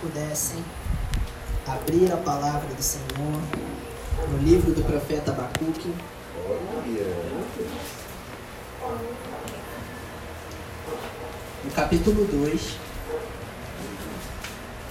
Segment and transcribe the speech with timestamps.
[0.00, 0.64] pudessem
[1.66, 3.42] abrir a palavra do Senhor
[4.30, 5.92] no livro do profeta Abacuque.
[11.64, 12.76] No capítulo 2,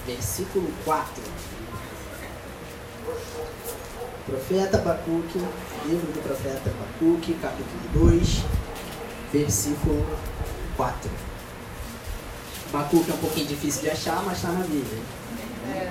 [0.06, 1.22] versículo 4.
[4.26, 5.38] Profeta Abacuque,
[5.86, 8.44] livro do profeta Abacuque, capítulo 2,
[9.32, 10.06] versículo
[10.76, 11.27] 4.
[12.72, 15.02] Abacuque é um pouquinho difícil de achar, mas está na Bíblia.
[15.74, 15.90] É.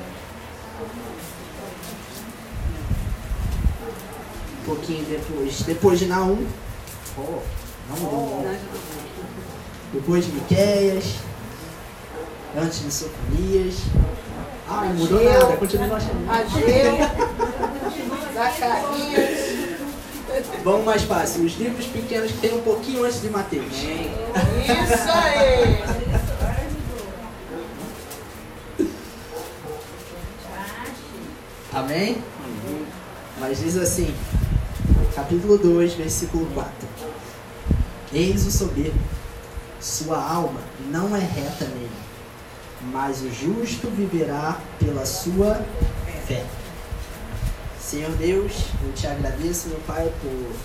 [4.62, 5.62] Um pouquinho depois.
[5.64, 6.46] Depois de Naum.
[7.18, 7.42] Oh,
[7.90, 8.60] não mudou muito.
[9.94, 11.16] Depois de Miqueias.
[12.56, 13.76] Antes de Sofonias.
[14.70, 16.30] Ah, não mudou nada, continua achando.
[16.30, 16.98] Ageu.
[18.34, 19.58] Zacarias.
[20.64, 21.44] Vamos mais fácil.
[21.46, 23.74] Os livros pequenos que tem um pouquinho antes de Mateus.
[23.74, 26.07] Isso aí!
[31.78, 32.18] Amém?
[33.40, 34.12] Mas diz assim,
[35.14, 36.72] capítulo 2, versículo 4.
[38.12, 39.00] Eis o soberbo,
[39.80, 41.92] sua alma não é reta nele,
[42.92, 45.64] mas o justo viverá pela sua
[46.26, 46.44] fé.
[47.80, 48.54] Senhor Deus,
[48.84, 50.56] eu te agradeço, meu Pai, por,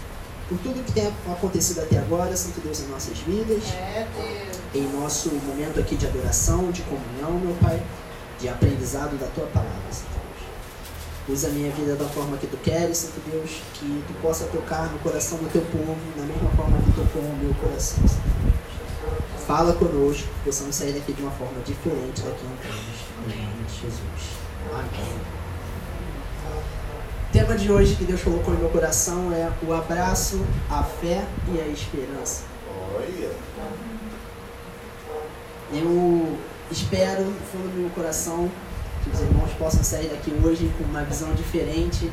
[0.49, 3.65] por tudo que tem acontecido até agora, Santo Deus, em nossas vidas.
[3.75, 4.07] É,
[4.75, 7.83] em nosso momento aqui de adoração, de comunhão, meu Pai,
[8.41, 10.22] de aprendizado da tua palavra, Senhor.
[11.29, 14.91] Usa a minha vida da forma que tu queres, Santo Deus, que tu possa tocar
[14.91, 18.43] no coração do teu povo da mesma forma que tocou no meu coração, Santo
[19.47, 23.75] Fala conosco, possamos sair daqui de uma forma diferente daqui a um Em nome de
[23.75, 24.43] Jesus.
[24.73, 25.43] Amém.
[27.29, 31.25] O tema de hoje que Deus colocou no meu coração é o abraço, a fé
[31.53, 32.43] e a esperança.
[32.95, 33.31] Olha.
[35.73, 36.39] Eu
[36.71, 38.51] espero, no fundo do meu coração,
[39.03, 42.11] que os irmãos possam sair daqui hoje com uma visão diferente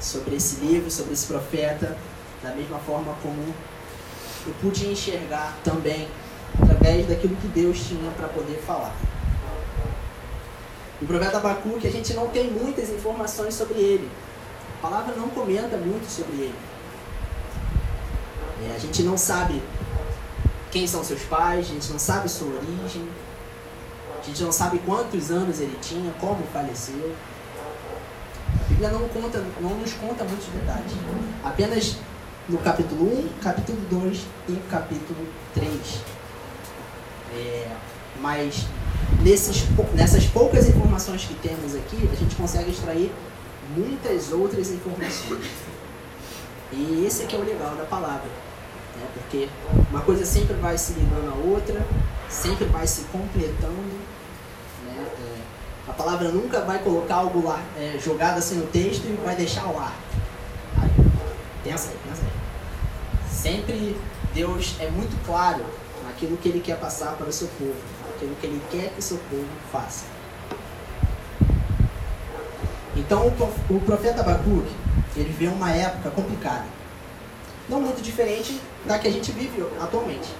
[0.00, 1.96] sobre esse livro, sobre esse profeta,
[2.42, 3.54] da mesma forma como
[4.46, 6.08] eu pude enxergar também
[6.62, 8.94] através daquilo que Deus tinha para poder falar.
[11.00, 14.10] O profeta Abacuque, a gente não tem muitas informações sobre ele.
[14.78, 16.54] A palavra não comenta muito sobre ele.
[18.64, 19.62] É, a gente não sabe
[20.70, 23.06] quem são seus pais, a gente não sabe sua origem,
[24.26, 27.14] a gente não sabe quantos anos ele tinha, como faleceu.
[28.60, 30.92] A Bíblia não, conta, não nos conta muitos detalhes.
[31.44, 31.96] Apenas
[32.48, 35.70] no capítulo 1, capítulo 2 e capítulo 3.
[37.34, 37.68] É,
[38.20, 38.66] mas
[39.22, 39.64] nesses,
[39.94, 43.12] nessas poucas informações que temos aqui, a gente consegue extrair
[43.76, 45.46] muitas outras informações.
[46.72, 48.26] E esse aqui é o legal da palavra.
[48.96, 49.06] Né?
[49.14, 49.48] Porque
[49.88, 51.86] uma coisa sempre vai se ligando à outra,
[52.28, 54.15] sempre vai se completando
[55.88, 57.96] a palavra nunca vai colocar algo lá, é,
[58.36, 59.94] assim no texto e vai deixar ar.
[60.82, 60.90] Aí,
[61.62, 63.30] pensa aí, pensa aí.
[63.30, 63.96] Sempre
[64.34, 65.64] Deus é muito claro
[66.04, 67.76] naquilo que Ele quer passar para o seu povo,
[68.10, 70.06] naquilo que Ele quer que o seu povo faça.
[72.96, 73.32] Então
[73.70, 74.74] o profeta Abacuque,
[75.14, 76.64] ele vê uma época complicada.
[77.68, 80.34] Não muito diferente da que a gente vive atualmente.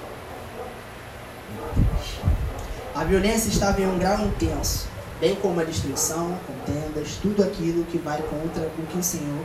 [2.95, 7.99] A violência estava em um grau intenso bem como a destruição, contendas, tudo aquilo que
[7.99, 9.44] vai contra o que o Senhor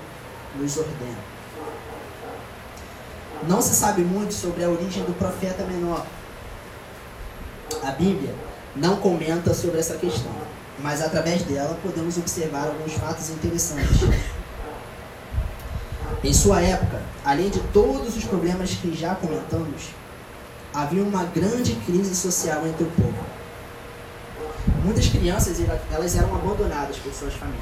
[0.56, 1.18] nos ordena.
[3.48, 6.06] Não se sabe muito sobre a origem do profeta menor.
[7.84, 8.36] A Bíblia
[8.76, 10.32] não comenta sobre essa questão,
[10.80, 14.02] mas através dela podemos observar alguns fatos interessantes.
[16.24, 19.90] Em sua época, além de todos os problemas que já comentamos,
[20.72, 23.41] havia uma grande crise social entre o povo
[24.84, 25.58] muitas crianças
[25.92, 27.62] elas eram abandonadas por suas famílias.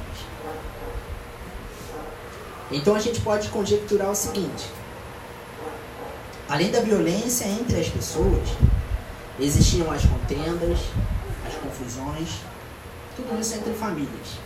[2.71, 4.69] Então a gente pode conjecturar o seguinte:
[6.47, 8.49] além da violência entre as pessoas,
[9.39, 10.79] existiam as contendas,
[11.47, 12.29] as confusões,
[13.15, 14.37] tudo isso entre famílias.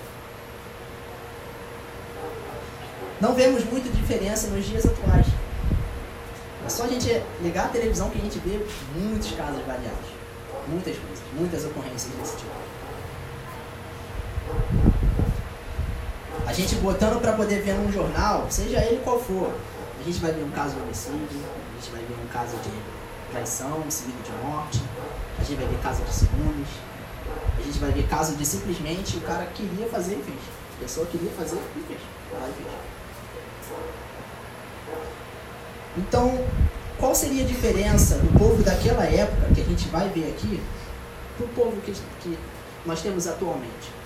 [3.19, 5.27] Não vemos muita diferença nos dias atuais.
[6.65, 8.59] É só a gente ligar a televisão que a gente vê
[8.95, 10.11] muitos casos variados.
[10.67, 12.62] Muitas coisas, muitas ocorrências desse tipo.
[16.53, 19.51] A gente botando para poder ver num jornal, seja ele qual for,
[19.99, 23.31] a gente vai ver um caso de homicídio, a gente vai ver um caso de
[23.31, 24.79] traição seguido de morte,
[25.39, 26.67] a gente vai ver caso de ciúmes,
[27.57, 30.37] a gente vai ver caso de simplesmente o cara queria fazer e fez.
[30.77, 31.99] A pessoa queria fazer e fez.
[32.39, 32.69] Vai e fez.
[35.97, 36.45] Então,
[36.99, 40.61] qual seria a diferença do povo daquela época, que a gente vai ver aqui,
[41.35, 42.37] para o povo que, que
[42.85, 44.02] nós temos atualmente?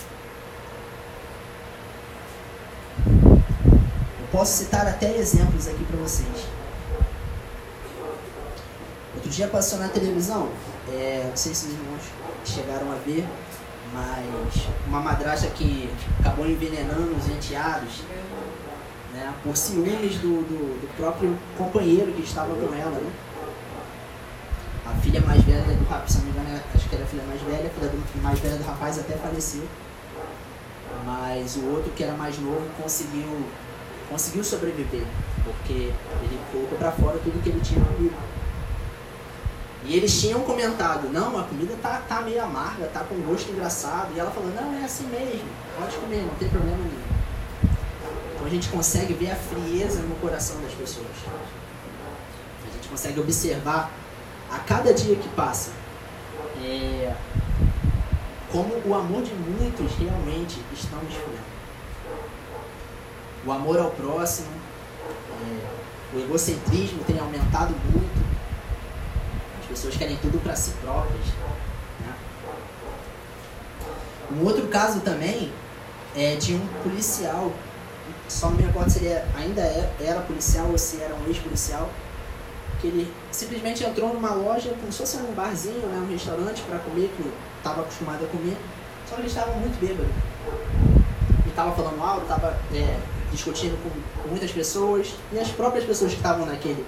[4.32, 6.48] Posso citar até exemplos aqui para vocês.
[9.16, 10.50] Outro dia passou na televisão,
[10.90, 12.04] é, não sei se os irmãos
[12.46, 13.26] chegaram a ver,
[13.94, 15.90] mas uma madrasta que
[16.20, 18.04] acabou envenenando os enteados
[19.14, 22.92] né, por ciúmes do, do, do, próprio companheiro que estava com ela.
[22.92, 23.12] Né?
[24.86, 27.24] A filha mais velha do rapaz, se não me engano, acho que era a filha
[27.24, 29.68] mais velha, a filha do, mais velha do rapaz até faleceu.
[31.06, 33.46] Mas o outro, que era mais novo, conseguiu,
[34.10, 35.06] conseguiu sobreviver,
[35.44, 38.16] porque ele colocou para fora tudo que ele tinha comido.
[39.84, 44.12] E eles tinham comentado, não, a comida tá, tá meio amarga, tá com gosto engraçado.
[44.16, 45.48] E ela falou, não, é assim mesmo,
[45.80, 47.08] pode comer, não tem problema nenhum.
[48.34, 51.08] Então a gente consegue ver a frieza no coração das pessoas.
[52.66, 53.92] A gente consegue observar
[54.52, 55.72] a cada dia que passa
[56.62, 57.14] é,
[58.52, 61.57] como o amor de muitos realmente estão esfriando.
[63.46, 64.48] O amor ao próximo,
[65.42, 68.18] é, o egocentrismo tem aumentado muito
[69.78, 71.26] pessoas querem tudo para si próprias.
[72.00, 72.14] Né?
[74.32, 75.52] Um outro caso também
[76.16, 77.52] é de um policial,
[78.28, 81.14] só não me recordo se ele é, ainda era, é, era policial ou se era
[81.14, 81.90] um ex-policial,
[82.82, 86.80] que ele simplesmente entrou numa loja como se fosse um barzinho, né, um restaurante para
[86.80, 88.58] comer, que estava acostumado a comer,
[89.08, 90.10] só que ele estava muito bêbado.
[91.46, 93.00] E estava falando alto, estava é,
[93.32, 96.86] discutindo com, com muitas pessoas, e as próprias pessoas que estavam naquele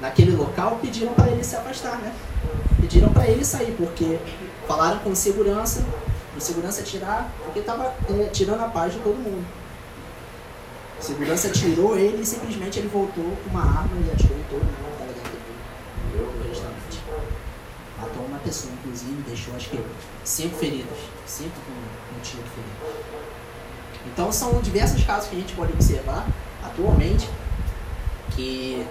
[0.00, 2.12] naquele local pediram para ele se afastar, né?
[2.80, 4.18] Pediram para ele sair, porque
[4.66, 5.84] falaram com segurança,
[6.36, 9.44] o segurança tirar, porque estava é, tirando a paz de todo mundo.
[10.98, 14.62] A segurança tirou ele e simplesmente ele voltou com uma arma e atirou em todo
[14.62, 14.86] mundo.
[18.00, 19.80] Matou uma pessoa, inclusive, deixou acho que
[20.24, 23.15] cinco feridas, cinco com um tiro ferido.
[24.12, 26.26] Então são diversos casos que a gente pode observar
[26.62, 27.28] atualmente
[28.34, 28.86] que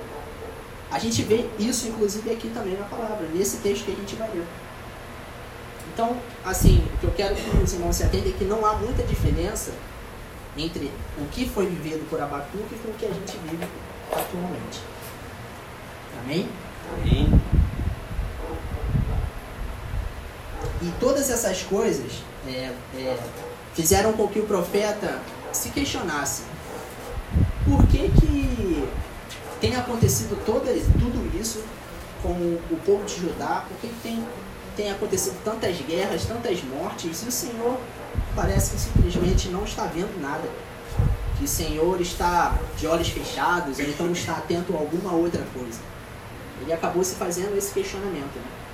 [0.91, 4.29] a gente vê isso, inclusive, aqui também na palavra, nesse texto que a gente vai
[4.29, 4.45] ler.
[5.93, 8.73] Então, assim, o que eu quero que os irmãos se atentem é que não há
[8.73, 9.71] muita diferença
[10.57, 13.67] entre o que foi vivido por Abacuque com o que a gente vive
[14.11, 14.81] atualmente.
[16.23, 16.47] Amém?
[16.93, 17.54] Amém.
[20.81, 23.17] E todas essas coisas é, é,
[23.73, 25.19] fizeram com que o profeta
[25.51, 26.43] se questionasse
[27.65, 28.87] por que que
[29.59, 31.63] tem acontecido toda, tudo isso
[32.21, 33.65] com o povo de Judá?
[33.67, 34.23] Por que tem,
[34.77, 37.23] tem acontecido tantas guerras, tantas mortes?
[37.23, 37.77] E o Senhor
[38.35, 40.47] parece que simplesmente não está vendo nada.
[41.39, 45.79] Que o Senhor está de olhos fechados, ou então está atento a alguma outra coisa.
[46.61, 48.35] Ele acabou se fazendo esse questionamento.
[48.35, 48.64] Né?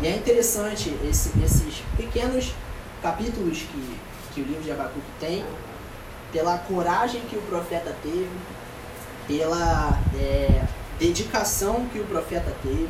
[0.00, 2.52] E é interessante esse, esses pequenos
[3.02, 3.98] capítulos que,
[4.32, 5.44] que o livro de Abacuque tem,
[6.32, 8.30] pela coragem que o profeta teve,
[9.26, 10.64] pela é,
[10.98, 12.88] dedicação que o profeta teve,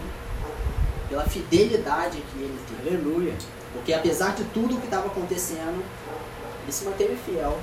[1.08, 2.96] pela fidelidade que ele teve.
[2.96, 3.34] Aleluia.
[3.72, 5.82] Porque apesar de tudo que estava acontecendo,
[6.62, 7.58] ele se manteve fiel.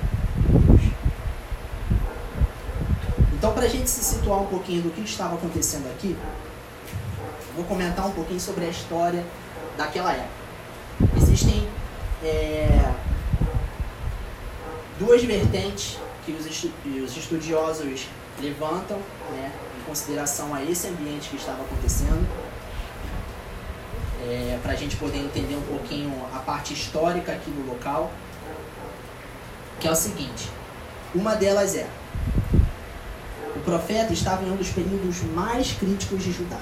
[3.32, 6.16] Então, para a gente se situar um pouquinho do que estava acontecendo aqui,
[7.56, 9.24] vou comentar um pouquinho sobre a história
[9.76, 10.28] daquela época.
[11.16, 11.66] Existem
[12.22, 12.92] é,
[14.98, 18.06] duas vertentes que os estudiosos
[18.40, 18.98] levantam
[19.30, 19.50] né,
[19.80, 22.26] em consideração a esse ambiente que estava acontecendo,
[24.28, 28.10] é, para a gente poder entender um pouquinho a parte histórica aqui do local,
[29.80, 30.50] que é o seguinte:
[31.14, 31.88] uma delas é
[33.54, 36.60] o profeta estava em um dos períodos mais críticos de Judá,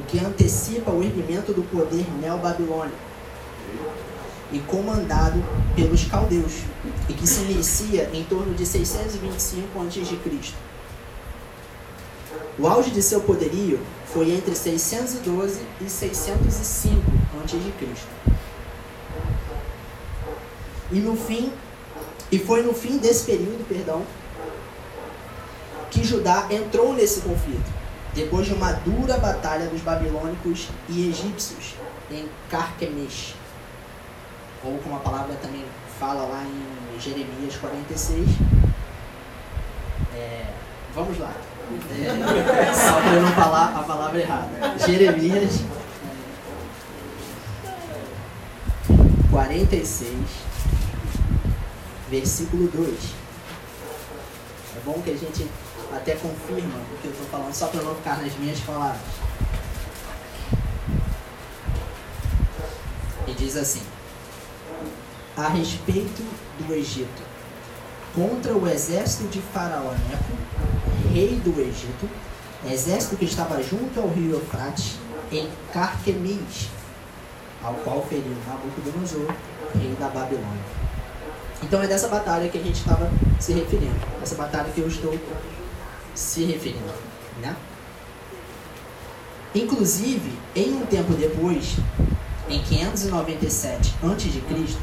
[0.00, 2.96] o que antecipa o erguimento do poder neo-babilônico
[4.52, 5.42] e comandado
[5.76, 6.62] pelos caldeus,
[7.08, 10.54] e que se inicia em torno de 625 a.C.
[12.58, 17.02] O auge de seu poderio foi entre 612 e 605
[17.44, 17.86] a.C.
[20.90, 21.52] E no fim,
[22.32, 24.02] e foi no fim desse período, perdão,
[25.90, 27.79] que Judá entrou nesse conflito,
[28.14, 31.74] depois de uma dura batalha dos babilônicos e egípcios
[32.10, 33.34] em Carquemish
[34.64, 35.64] ou como a palavra também
[35.98, 38.28] fala lá em Jeremias 46.
[40.14, 40.46] É,
[40.94, 41.32] vamos lá.
[41.70, 44.78] É, só para eu não falar a palavra errada.
[44.84, 45.62] Jeremias
[49.30, 50.14] 46,
[52.10, 52.94] versículo 2.
[54.76, 55.46] É bom que a gente
[55.94, 59.00] até confirma o que eu estou falando, só para não ficar nas minhas palavras.
[63.40, 63.82] diz assim:
[65.36, 66.22] A respeito
[66.60, 67.22] do Egito,
[68.14, 72.08] contra o exército de Faraó Neco, rei do Egito,
[72.70, 74.98] exército que estava junto ao rio Eufrates,
[75.32, 76.68] em Carquemis,
[77.62, 79.34] ao qual feriu Nabucodonosor,
[79.74, 80.80] rei da Babilônia.
[81.62, 85.18] Então é dessa batalha que a gente estava se referindo, essa batalha que eu estou
[86.14, 86.92] se referindo,
[87.40, 87.56] né?
[89.54, 91.76] Inclusive, em um tempo depois,
[92.48, 94.76] em 597 a.C.,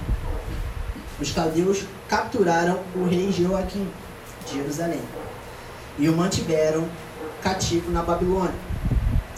[1.19, 3.89] os caldeus capturaram o rei Joaquim
[4.46, 5.01] de Jerusalém
[5.98, 6.88] e o mantiveram
[7.41, 8.53] cativo na Babilônia.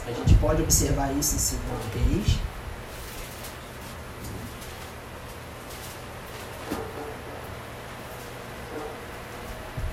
[0.05, 2.37] A gente pode observar isso em 2 Reis.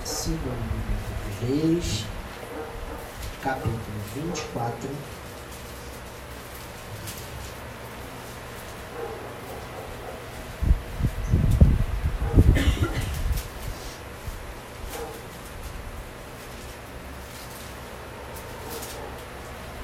[0.05, 0.66] Segundo
[1.43, 2.05] Reis,
[3.43, 3.78] capítulo
[4.14, 4.88] 24.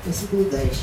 [0.04, 0.78] versículo 10.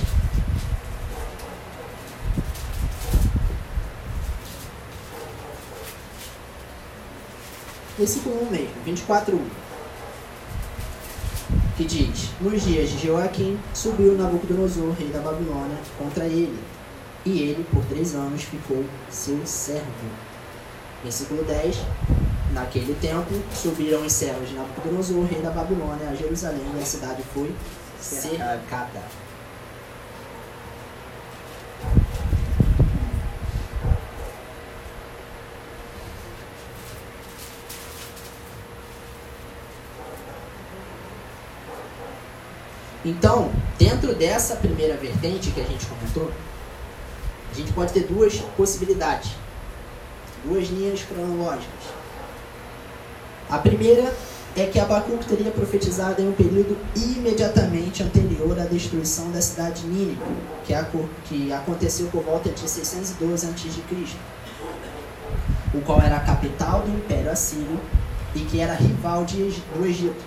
[7.97, 9.68] Versículo 1 mesmo, 24, 1.
[11.79, 16.59] Que diz: Nos dias de Joaquim subiu Nabucodonosor, rei da Babilônia, contra ele,
[17.25, 19.87] e ele, por três anos, ficou seu servo.
[21.01, 21.77] Versículo 10.
[22.51, 27.23] Naquele tempo, subiram os servos de Nabucodonosor, rei da Babilônia, a Jerusalém, e a cidade
[27.33, 27.49] foi
[27.97, 29.01] cercada.
[43.03, 46.31] Então, dentro dessa primeira vertente que a gente comentou,
[47.51, 49.31] a gente pode ter duas possibilidades,
[50.43, 51.99] duas linhas cronológicas.
[53.49, 54.13] A primeira
[54.55, 59.87] é que Abacuque teria profetizado em um período imediatamente anterior à destruição da cidade de
[59.87, 60.21] Nínive,
[60.65, 60.73] que,
[61.25, 64.17] que aconteceu por volta de 612 a.C.,
[65.73, 67.79] o qual era a capital do Império Assírio
[68.35, 69.37] e que era rival de,
[69.73, 70.23] do Egito,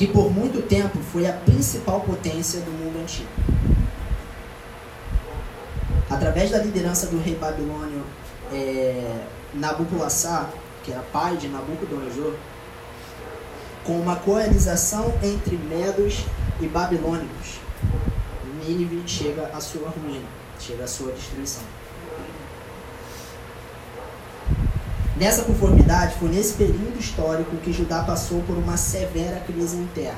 [0.00, 3.28] que por muito tempo foi a principal potência do mundo antigo.
[6.08, 8.02] Através da liderança do rei babilônio
[8.50, 9.26] é,
[10.82, 12.34] que era pai de Nabucodonosor,
[13.84, 16.24] com uma coalização entre medos
[16.62, 17.60] e babilônicos.
[18.66, 20.24] Nínive chega à sua ruína,
[20.58, 21.62] chega à sua destruição.
[25.20, 30.16] Nessa conformidade, foi nesse período histórico que Judá passou por uma severa crise interna.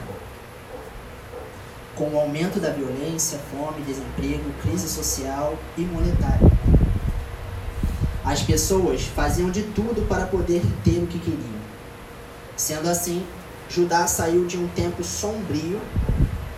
[1.97, 6.49] Com o aumento da violência, fome, desemprego, crise social e monetária.
[8.25, 11.61] As pessoas faziam de tudo para poder ter o que queriam.
[12.57, 13.27] Sendo assim,
[13.69, 15.81] Judá saiu de um tempo sombrio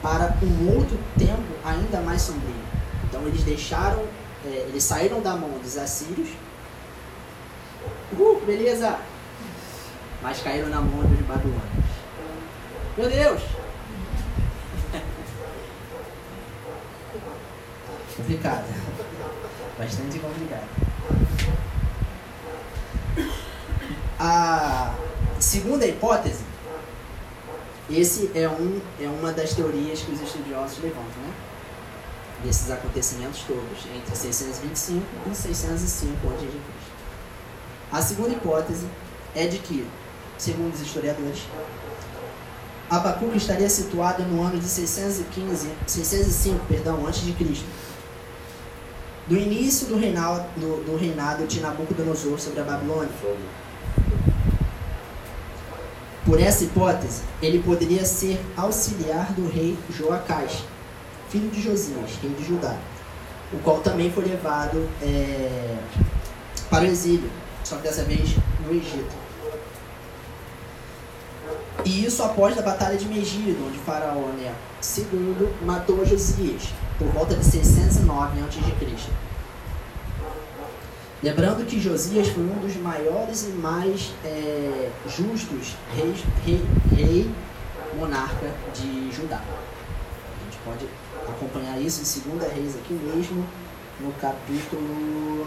[0.02, 2.54] para um outro tempo ainda mais sombrio.
[3.04, 4.02] Então eles deixaram,
[4.44, 6.28] é, eles saíram da mão dos assírios.
[8.12, 8.98] Uh, beleza!
[10.22, 11.62] Mas caíram na mão dos babilônios.
[12.96, 13.42] Meu Deus!
[18.16, 18.64] complicado.
[19.78, 20.68] Bastante complicado.
[24.18, 24.94] A
[25.40, 26.44] segunda hipótese,
[27.90, 31.34] esse é, um, é uma das teorias que os estudiosos levantam, né?
[32.42, 36.46] Desses acontecimentos todos, entre 625 e 605 a.C.
[37.94, 38.88] A segunda hipótese
[39.36, 39.86] é de que,
[40.36, 41.42] segundo os historiadores,
[42.90, 47.64] Abacuque estaria situado no ano de 615, 605, perdão, antes de Cristo.
[49.28, 53.08] Do início do reinado, do, do reinado de Nabucodonosor sobre a Babilônia
[56.26, 60.64] por essa hipótese, ele poderia ser auxiliar do rei Joacás,
[61.28, 62.76] filho de Josias, rei de Judá,
[63.52, 65.76] o qual também foi levado é,
[66.68, 67.30] para o exílio,
[67.64, 69.24] só que dessa vez no Egito.
[71.84, 74.54] E isso após a batalha de Megido, onde Faraó né,
[74.96, 76.68] II matou Josias,
[76.98, 79.10] por volta de 609 a.C.
[81.22, 86.62] Lembrando que Josias foi um dos maiores e mais é, justos reis, rei,
[86.94, 87.30] rei
[87.96, 89.40] monarca de Judá.
[89.40, 90.86] A gente pode
[91.28, 93.46] acompanhar isso em 2 Reis aqui mesmo,
[94.00, 95.46] no capítulo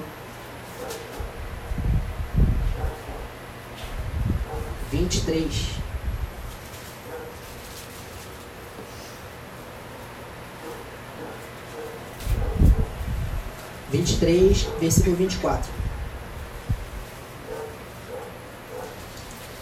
[4.91, 5.77] 23.
[13.91, 15.71] 23, versículo 24.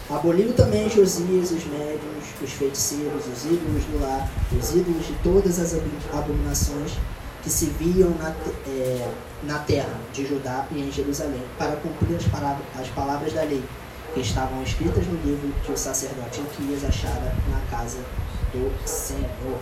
[0.08, 5.58] Aboliu também Josias os médiuns, os feiticeiros, os ídolos do lar, os ídolos de todas
[5.58, 5.74] as
[6.12, 6.92] abominações
[7.42, 8.34] que se viam na,
[8.68, 9.12] é,
[9.44, 12.24] na terra de Judá e em Jerusalém, para cumprir as,
[12.80, 13.62] as palavras da lei,
[14.16, 17.98] que estavam escritas no livro que o sacerdote Ilquias achara na casa
[18.50, 19.58] do Senhor.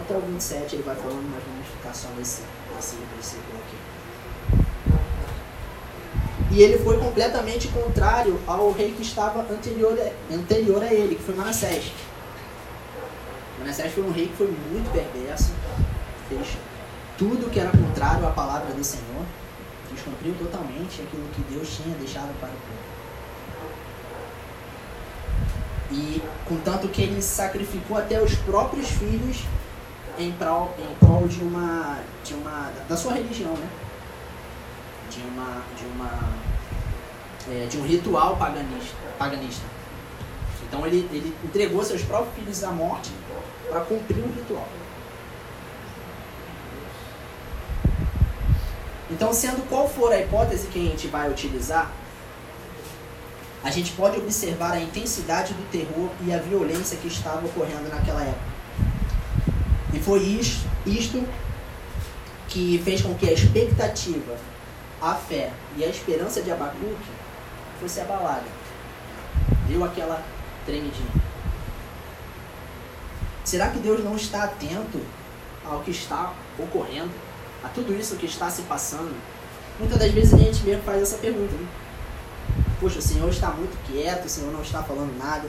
[0.00, 2.40] Até o 27 ele vai falando, mas vamos ficar só nesse,
[2.74, 3.76] nesse versículo aqui.
[6.52, 9.98] E ele foi completamente contrário ao rei que estava anterior,
[10.32, 11.92] anterior a ele, que foi Manassés.
[13.58, 15.52] Manassés foi um rei que foi muito perverso,
[16.30, 16.56] fez
[17.18, 19.26] tudo que era contrário à palavra do Senhor,
[19.94, 22.90] descumpriu totalmente aquilo que Deus tinha deixado para o povo.
[25.92, 29.44] E contanto que ele sacrificou até os próprios filhos
[30.18, 33.68] em prol, em prol de uma, de uma da sua religião, né?
[35.10, 36.10] de uma de uma
[37.50, 39.64] é, de um ritual paganista, paganista.
[40.68, 43.10] Então ele, ele entregou seus próprios filhos à morte
[43.68, 44.68] para cumprir um ritual.
[49.10, 51.90] Então, sendo qual for a hipótese que a gente vai utilizar,
[53.62, 58.22] a gente pode observar a intensidade do terror e a violência que estava ocorrendo naquela
[58.22, 58.50] época.
[59.92, 61.26] E foi isto, isto
[62.48, 64.36] que fez com que a expectativa
[65.00, 67.10] a fé e a esperança de Abacuque
[67.80, 68.44] fosse abalada.
[69.66, 70.22] Deu aquela
[70.66, 71.10] tremidinha.
[73.44, 75.00] Será que Deus não está atento
[75.64, 77.10] ao que está ocorrendo,
[77.64, 79.14] a tudo isso que está se passando?
[79.78, 81.52] Muitas das vezes a gente mesmo faz essa pergunta.
[81.52, 81.66] Né?
[82.80, 85.48] Poxa, o Senhor está muito quieto, o Senhor não está falando nada,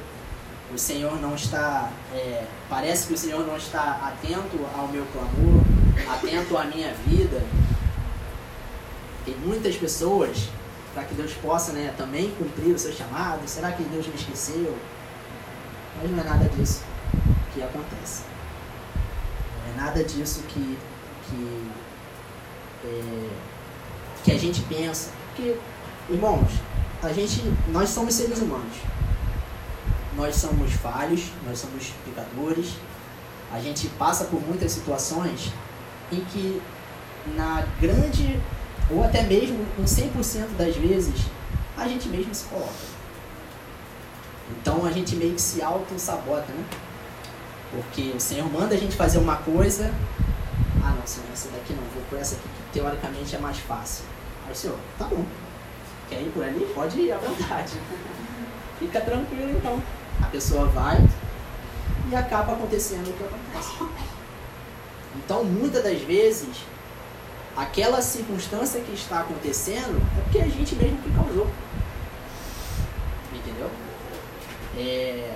[0.74, 1.90] o Senhor não está.
[2.14, 5.64] É, parece que o Senhor não está atento ao meu clamor,
[6.10, 7.42] atento à minha vida,
[9.26, 10.50] tem muitas pessoas
[10.94, 13.48] para que Deus possa né, também cumprir o seu chamado.
[13.48, 14.76] Será que Deus me esqueceu?
[16.02, 16.84] Mas não é nada disso
[17.54, 18.24] que acontece.
[19.58, 20.78] Não é nada disso que,
[21.30, 21.72] que,
[22.84, 23.30] é,
[24.24, 25.12] que a gente pensa.
[25.28, 25.58] Porque,
[26.10, 26.50] irmãos,
[27.02, 28.78] a gente, nós somos seres humanos.
[30.16, 32.74] Nós somos falhos, nós somos pecadores.
[33.52, 35.52] A gente passa por muitas situações
[36.12, 36.62] em que,
[37.36, 38.40] na grande
[38.90, 41.26] ou até mesmo em 100% das vezes,
[41.78, 42.92] a gente mesmo se coloca.
[44.52, 46.66] Então a gente meio que se auto-sabota, né?
[47.72, 49.94] Porque o Senhor manda a gente fazer uma coisa,
[51.02, 54.06] não, Senhor, essa daqui não, vou por essa aqui que teoricamente é mais fácil.
[54.46, 55.26] Aí o Senhor, tá bom,
[56.08, 56.72] quer ir por ali?
[56.76, 57.74] Pode ir à vontade.
[58.80, 59.82] Fica tranquilo então.
[60.22, 60.98] A pessoa vai
[62.10, 64.02] e acaba acontecendo o que acontece.
[65.16, 66.66] Então muitas das vezes
[67.58, 71.48] aquela circunstância que está acontecendo é porque a gente mesmo que causou.
[73.34, 73.70] Entendeu?
[74.78, 75.34] É,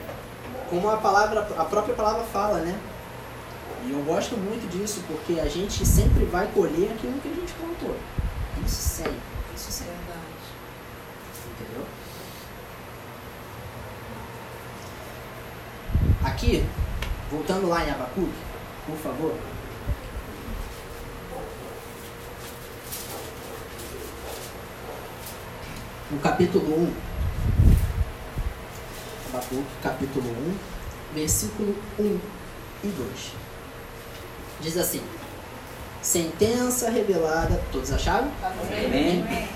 [0.69, 2.77] como a palavra, a própria palavra fala, né?
[3.85, 7.53] E eu gosto muito disso porque a gente sempre vai colher aquilo que a gente
[7.53, 7.95] plantou.
[8.65, 9.13] Isso sempre.
[9.55, 9.93] Isso sempre.
[9.93, 10.25] É verdade.
[11.51, 11.85] Entendeu?
[16.23, 16.65] Aqui,
[17.29, 18.33] voltando lá em Abacuque,
[18.87, 19.35] por favor.
[26.11, 26.93] no capítulo 1.
[29.29, 30.55] Abacuque, capítulo 1,
[31.13, 32.19] versículo 1
[32.83, 33.33] e 2.
[34.61, 35.01] Diz assim:
[36.01, 37.61] Sentença revelada.
[37.71, 38.29] Todos acharam?
[38.43, 39.21] Amém.
[39.21, 39.49] Amém.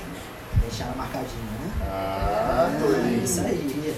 [0.62, 1.72] Deixaram marcadinho, né?
[1.84, 3.96] Ah, ah isso aí.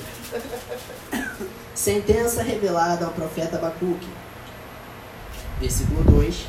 [1.74, 4.08] Sentença revelada ao profeta Abacuque.
[5.60, 6.48] Versículo 2.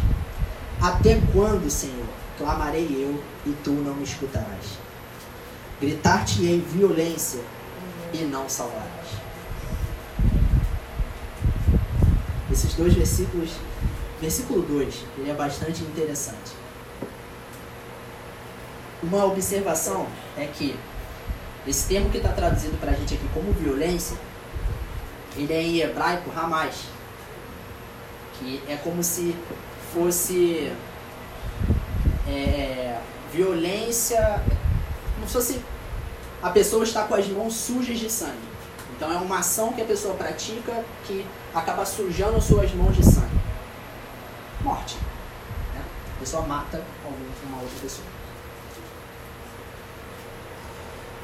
[0.80, 4.78] Até quando, Senhor, clamarei eu e tu não me escutarás?
[5.80, 7.40] Gritar-te-ei violência
[8.12, 9.22] e não salvarás.
[12.50, 13.50] Esses dois versículos,
[14.22, 16.52] versículo 2, ele é bastante interessante.
[19.02, 20.06] Uma observação
[20.38, 20.78] é que
[21.66, 24.16] esse termo que está traduzido para a gente aqui como violência,
[25.36, 26.84] ele é em hebraico ramais,
[28.38, 29.34] que é como se
[29.92, 30.72] fosse
[32.28, 33.00] é,
[33.32, 34.40] violência,
[35.16, 35.60] como se fosse
[36.40, 38.52] a pessoa está com as mãos sujas de sangue.
[38.96, 43.41] Então é uma ação que a pessoa pratica que acaba sujando suas mãos de sangue.
[44.62, 44.96] Morte.
[45.74, 45.82] Né?
[46.16, 46.82] A pessoa mata
[47.44, 48.06] uma outra pessoa.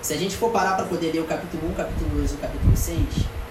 [0.03, 2.38] Se a gente for parar para poder ler o capítulo 1, capítulo 2 e o
[2.38, 2.98] capítulo 6,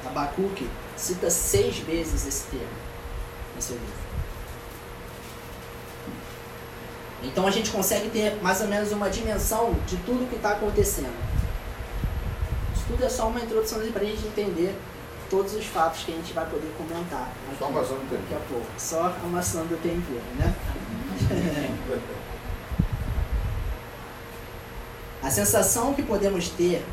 [0.06, 2.68] Abacuque cita seis vezes esse termo
[3.56, 4.08] em seu livro.
[7.24, 11.16] Então a gente consegue ter mais ou menos uma dimensão de tudo que está acontecendo.
[12.76, 14.76] Isso tudo é só uma introdução para a gente entender
[15.30, 17.32] todos os fatos que a gente vai poder comentar.
[17.58, 18.68] Só amassando o Daqui a pouco.
[18.78, 20.54] Só amassando o tempero, né?
[25.22, 26.86] a sensação que podemos ter,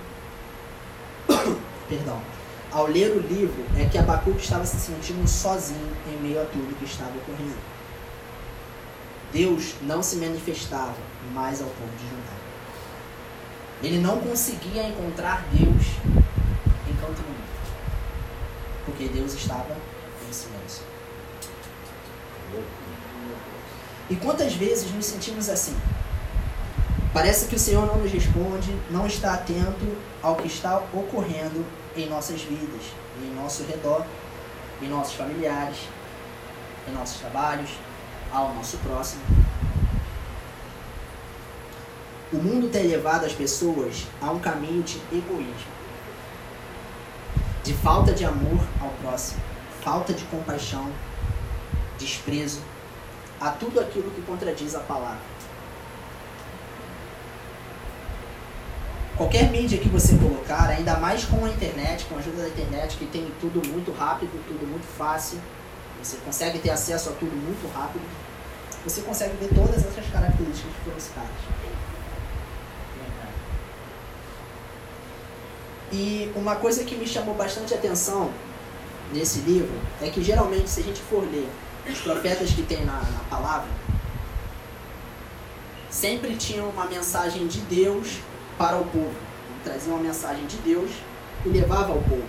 [1.89, 2.21] perdão,
[2.73, 6.77] ao ler o livro é que Abacuque estava se sentindo sozinho em meio a tudo
[6.77, 7.75] que estava ocorrendo.
[9.33, 10.97] Deus não se manifestava
[11.33, 12.45] mais ao ponto de juntar.
[13.83, 15.87] Ele não conseguia encontrar Deus
[16.89, 17.45] em canto nenhum.
[18.85, 19.77] Porque Deus estava
[20.29, 20.85] em silêncio.
[24.11, 25.77] E quantas vezes nos sentimos assim?
[27.13, 31.65] Parece que o Senhor não nos responde, não está atento ao que está ocorrendo
[31.97, 32.83] em nossas vidas,
[33.23, 34.05] em nosso redor,
[34.83, 35.79] em nossos familiares,
[36.89, 37.71] em nossos trabalhos,
[38.33, 39.23] ao nosso próximo.
[42.33, 45.73] O mundo tem levado as pessoas a um caminho de egoísmo,
[47.65, 49.41] de falta de amor ao próximo,
[49.83, 50.87] falta de compaixão,
[51.99, 52.61] desprezo,
[53.41, 55.35] a tudo aquilo que contradiz a palavra.
[59.17, 62.97] Qualquer mídia que você colocar, ainda mais com a internet, com a ajuda da internet,
[62.99, 65.39] que tem tudo muito rápido, tudo muito fácil,
[66.03, 68.05] você consegue ter acesso a tudo muito rápido,
[68.85, 71.31] você consegue ver todas essas características que foram citadas.
[75.95, 78.33] E uma coisa que me chamou bastante atenção
[79.13, 81.49] nesse livro é que geralmente se a gente for ler
[81.89, 83.69] os profetas que tem na, na palavra,
[85.89, 88.19] sempre tinham uma mensagem de Deus
[88.59, 89.15] para o povo.
[89.63, 90.91] Trazia uma mensagem de Deus
[91.47, 92.27] e levava ao povo.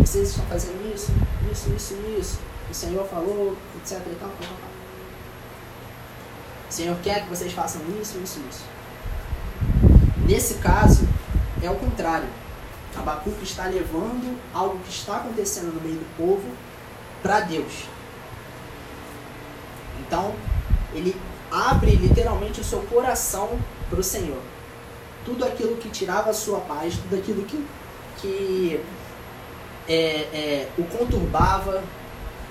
[0.00, 1.12] Vocês estão fazendo isso,
[1.52, 2.38] isso, isso, isso.
[2.68, 3.98] O Senhor falou, etc.
[3.98, 4.70] E tal, tal, tal.
[6.68, 8.64] O Senhor quer que vocês façam isso, isso, isso.
[10.26, 11.06] Nesse caso,
[11.62, 12.26] é o contrário.
[12.96, 16.48] Abacuque está levando algo que está acontecendo no meio do povo
[17.22, 17.84] para Deus.
[20.00, 20.34] Então,
[20.94, 21.16] ele
[21.50, 23.58] abre literalmente o seu coração
[23.90, 24.40] para o Senhor
[25.26, 27.66] tudo aquilo que tirava a sua paz, tudo aquilo que,
[28.18, 28.80] que
[29.88, 29.94] é,
[30.32, 31.82] é, o conturbava,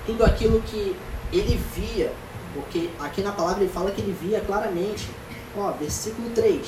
[0.04, 0.94] tudo aquilo que
[1.32, 2.12] ele via,
[2.54, 5.08] porque aqui na palavra ele fala que ele via claramente.
[5.56, 6.66] Ó, versículo 3.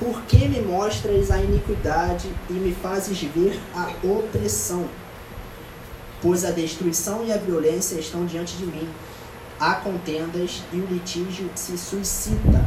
[0.00, 4.88] Por que me mostras a iniquidade e me fazes ver a opressão?
[6.22, 8.88] Pois a destruição e a violência estão diante de mim.
[9.60, 12.66] Há contendas e o litígio se suscita.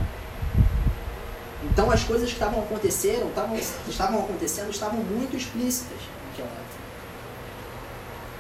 [1.63, 5.97] Então as coisas que estavam acontecendo, estavam, estavam acontecendo, estavam muito explícitas
[6.29, 6.83] naquela época.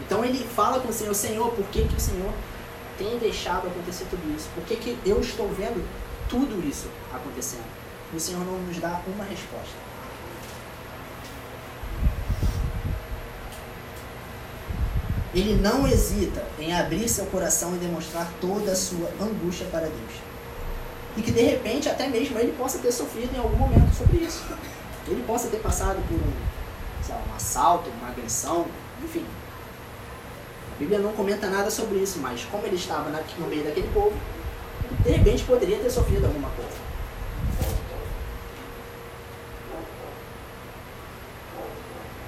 [0.05, 2.31] Então ele fala com o Senhor, Senhor, por que, que o Senhor
[2.99, 4.47] tem deixado acontecer tudo isso?
[4.53, 5.83] Por que, que eu estou vendo
[6.29, 7.82] tudo isso acontecendo?
[8.13, 9.75] O Senhor não nos dá uma resposta.
[15.33, 20.33] Ele não hesita em abrir seu coração e demonstrar toda a sua angústia para Deus
[21.15, 24.43] e que de repente até mesmo ele possa ter sofrido em algum momento sobre isso.
[25.07, 28.65] Ele possa ter passado por um, lá, um assalto, uma agressão,
[29.03, 29.25] enfim.
[30.75, 34.13] A Bíblia não comenta nada sobre isso, mas como ele estava no meio daquele povo,
[35.03, 36.82] de repente poderia ter sofrido alguma coisa.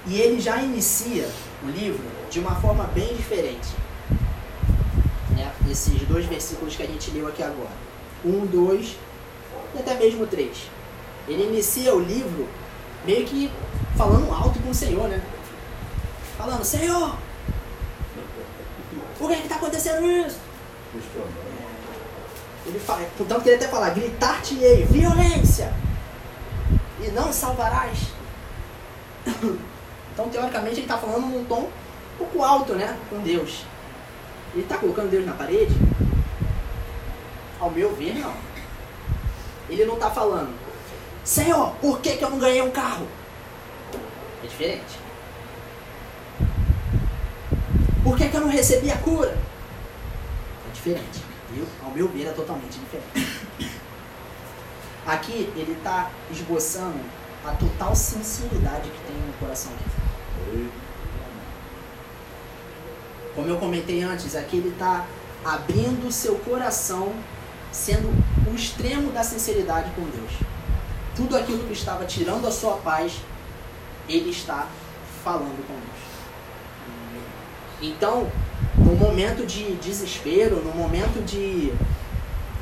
[0.08, 1.28] E ele já inicia
[1.64, 3.70] o livro de uma forma bem diferente.
[5.32, 5.52] Né?
[5.70, 7.72] Esses dois versículos que a gente leu aqui agora.
[8.24, 8.98] 1, 2
[9.76, 10.58] e até mesmo 3.
[11.28, 12.48] Ele inicia o livro
[13.06, 13.52] meio que
[13.98, 15.22] falando alto com o Senhor, né?
[16.38, 17.16] Falando, Senhor,
[19.18, 20.38] por que está acontecendo isso?
[22.66, 25.72] Ele fala, portanto que ele até falar, gritar-te-ei, violência,
[27.02, 28.00] e não salvarás.
[30.16, 31.70] Então, teoricamente, ele está falando num tom
[32.16, 32.98] um pouco alto, né?
[33.10, 33.66] Com Deus.
[34.54, 35.76] Ele está colocando Deus na parede,
[37.60, 38.34] ao meu ver, não.
[39.70, 40.56] Ele não está falando,
[41.26, 43.06] Senhor, por que, que eu não ganhei um carro?
[44.42, 45.00] É diferente.
[48.02, 49.38] Por que, que eu não recebi a cura?
[50.70, 51.26] É diferente.
[51.84, 53.50] Ao meu ver, é totalmente diferente.
[55.06, 57.00] Aqui ele está esboçando
[57.46, 60.05] a total sinceridade que tem no coração dele.
[63.36, 65.06] Como eu comentei antes, aqui ele está
[65.44, 67.14] abrindo seu coração
[67.72, 68.08] sendo
[68.50, 70.32] o extremo da sinceridade com Deus.
[71.16, 73.14] Tudo aquilo que estava tirando a sua paz,
[74.08, 74.68] ele está
[75.24, 76.06] falando com Deus.
[77.82, 78.32] Então,
[78.78, 81.74] no momento de desespero, no momento de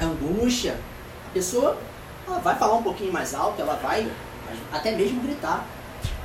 [0.01, 0.77] angústia,
[1.27, 1.77] a pessoa
[2.27, 4.11] ela vai falar um pouquinho mais alto, ela vai
[4.71, 5.65] até mesmo gritar,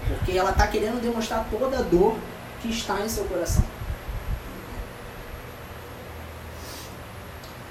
[0.09, 2.16] porque ela está querendo demonstrar toda a dor
[2.61, 3.64] que está em seu coração.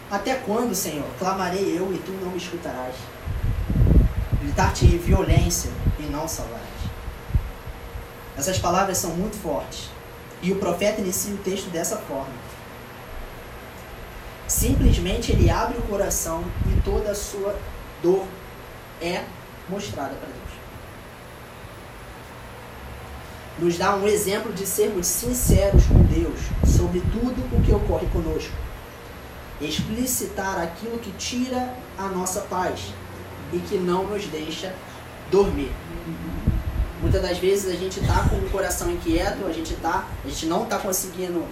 [0.10, 2.96] Até quando, Senhor, clamarei eu e tu não me escutarás?
[4.42, 5.70] Gritar-te violência
[6.00, 6.64] e não salvarás.
[8.38, 9.90] Essas palavras são muito fortes.
[10.42, 12.32] E o profeta inicia o texto dessa forma.
[14.48, 17.60] Simplesmente ele abre o coração e toda a sua
[18.02, 18.26] dor
[19.02, 19.24] é
[19.68, 20.47] mostrada para Deus.
[23.60, 28.54] Nos dá um exemplo de sermos sinceros com Deus sobre tudo o que ocorre conosco.
[29.60, 32.94] Explicitar aquilo que tira a nossa paz
[33.52, 34.76] e que não nos deixa
[35.32, 35.72] dormir.
[37.02, 40.46] Muitas das vezes a gente está com o coração inquieto, a gente, tá, a gente
[40.46, 41.44] não está conseguindo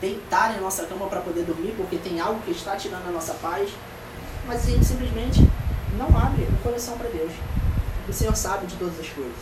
[0.00, 3.34] deitar em nossa cama para poder dormir porque tem algo que está tirando a nossa
[3.34, 3.70] paz,
[4.46, 5.48] mas a gente simplesmente
[5.96, 7.32] não abre o coração para Deus.
[8.08, 9.32] O Senhor sabe de todas as coisas.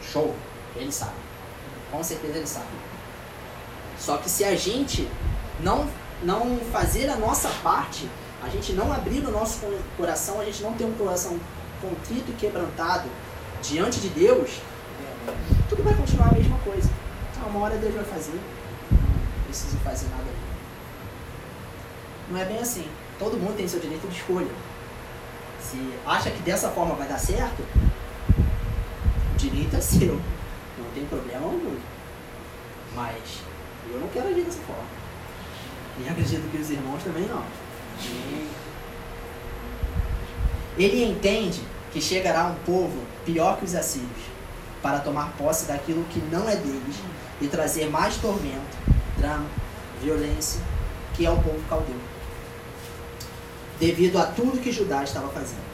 [0.00, 0.34] Show,
[0.78, 1.16] Ele sabe.
[1.90, 2.66] Com certeza Ele sabe.
[3.98, 5.08] Só que se a gente
[5.60, 5.88] não,
[6.22, 8.08] não fazer a nossa parte,
[8.42, 9.60] a gente não abrir o nosso
[9.96, 11.38] coração, a gente não ter um coração
[11.80, 13.08] contrito e quebrantado,
[13.62, 14.60] diante de Deus,
[15.68, 16.88] tudo vai continuar a mesma coisa.
[17.42, 18.40] Ah, uma hora Deus vai fazer,
[18.90, 20.24] não preciso fazer nada.
[22.30, 22.86] Não é bem assim.
[23.18, 24.50] Todo mundo tem seu direito de escolha.
[25.60, 27.62] Se acha que dessa forma vai dar certo,
[29.34, 30.20] o direito é seu.
[30.98, 31.76] Tem problema algum.
[32.96, 33.42] Mas
[33.88, 34.82] eu não quero agir dessa forma.
[36.00, 37.44] E acredito que os irmãos também não.
[40.76, 44.10] Ele entende que chegará um povo pior que os assírios,
[44.82, 46.96] para tomar posse daquilo que não é deles
[47.40, 48.76] e trazer mais tormento,
[49.16, 49.46] drama,
[50.02, 50.60] violência,
[51.14, 51.96] que é o povo caldeu,
[53.78, 55.66] devido a tudo que Judá estava fazendo.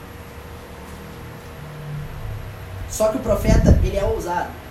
[2.88, 4.63] Só que o profeta, ele é ousado.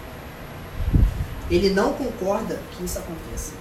[1.50, 3.54] Ele não concorda que isso aconteça.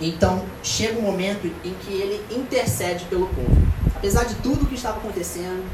[0.00, 4.98] Então, chega um momento em que ele intercede pelo povo apesar de tudo que estava
[4.98, 5.68] acontecendo,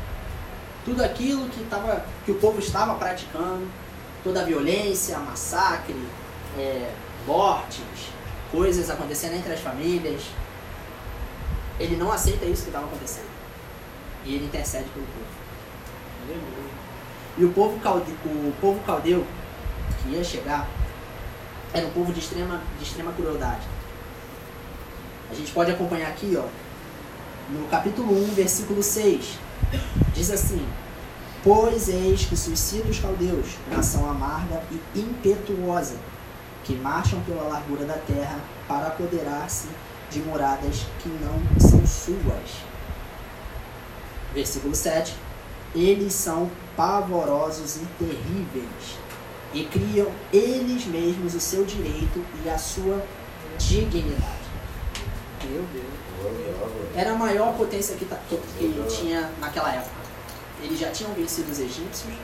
[0.85, 3.67] tudo aquilo que, tava, que o povo estava praticando,
[4.23, 5.97] toda a violência, massacre,
[6.57, 6.91] é,
[7.27, 8.11] mortes,
[8.51, 10.23] coisas acontecendo entre as famílias,
[11.79, 13.31] ele não aceita isso que estava acontecendo.
[14.25, 15.43] E ele intercede pelo povo.
[17.37, 19.27] E o povo, calde, o povo caldeu
[20.03, 20.69] que ia chegar
[21.73, 23.67] era um povo de extrema, de extrema crueldade.
[25.31, 26.45] A gente pode acompanhar aqui, ó,
[27.51, 29.39] no capítulo 1, versículo 6,
[30.15, 30.67] diz assim:
[31.43, 35.97] Pois eis que suscita os caldeus, nação amarga e impetuosa,
[36.65, 39.69] que marcham pela largura da terra para apoderar-se
[40.11, 42.63] de moradas que não são suas.
[44.35, 45.17] Versículo 7.
[45.75, 48.99] Eles são pavorosos e terríveis,
[49.53, 53.05] e criam eles mesmos o seu direito e a sua
[53.59, 54.43] dignidade.
[55.45, 56.03] Meu Deus
[56.95, 60.03] era a maior potência que, que, que tinha naquela época.
[60.63, 62.15] Eles já tinham vencido os egípcios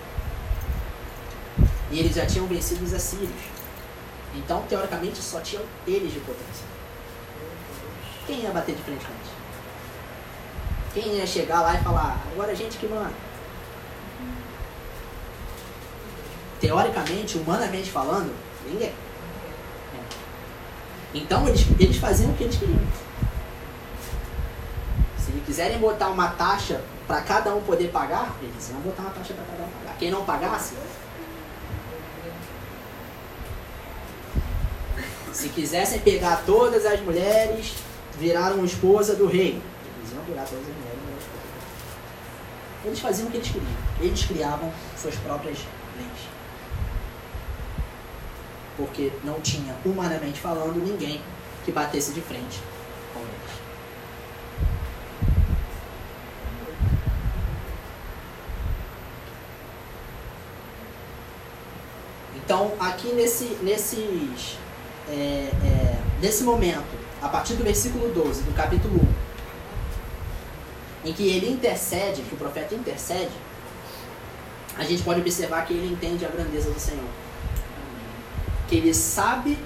[1.91, 3.59] e eles já tinham vencido os assírios.
[4.35, 6.65] Então, teoricamente, só tinham eles de potência.
[8.27, 9.29] Quem ia bater de frente com eles?
[10.95, 13.28] Quem ia chegar lá e falar, agora a gente que manda?
[16.61, 18.35] Teoricamente, humanamente falando,
[18.67, 18.93] ninguém.
[21.15, 22.79] Então, eles, eles faziam o que eles queriam.
[25.17, 29.35] Se quiserem botar uma taxa para cada um poder pagar, eles iam botar uma taxa
[29.35, 29.97] para cada um pagar.
[29.99, 30.75] Quem não pagasse,
[35.33, 37.75] se quisessem pegar todas as mulheres,
[38.19, 39.63] viraram esposa do rei.
[39.99, 40.99] Eles iam virar todas as mulheres.
[42.85, 43.73] Eles faziam o que eles queriam.
[44.01, 45.59] Eles criavam suas próprias
[45.97, 46.38] leis.
[48.79, 51.21] Porque não tinha, humanamente falando, ninguém
[51.67, 52.59] que batesse de frente
[62.49, 64.57] Então, aqui nesse, nesses,
[65.07, 69.07] é, é, nesse momento, a partir do versículo 12 do capítulo
[71.05, 73.35] 1, em que ele intercede, que o profeta intercede,
[74.79, 77.05] a gente pode observar que ele entende a grandeza do Senhor.
[78.69, 79.59] Que ele sabe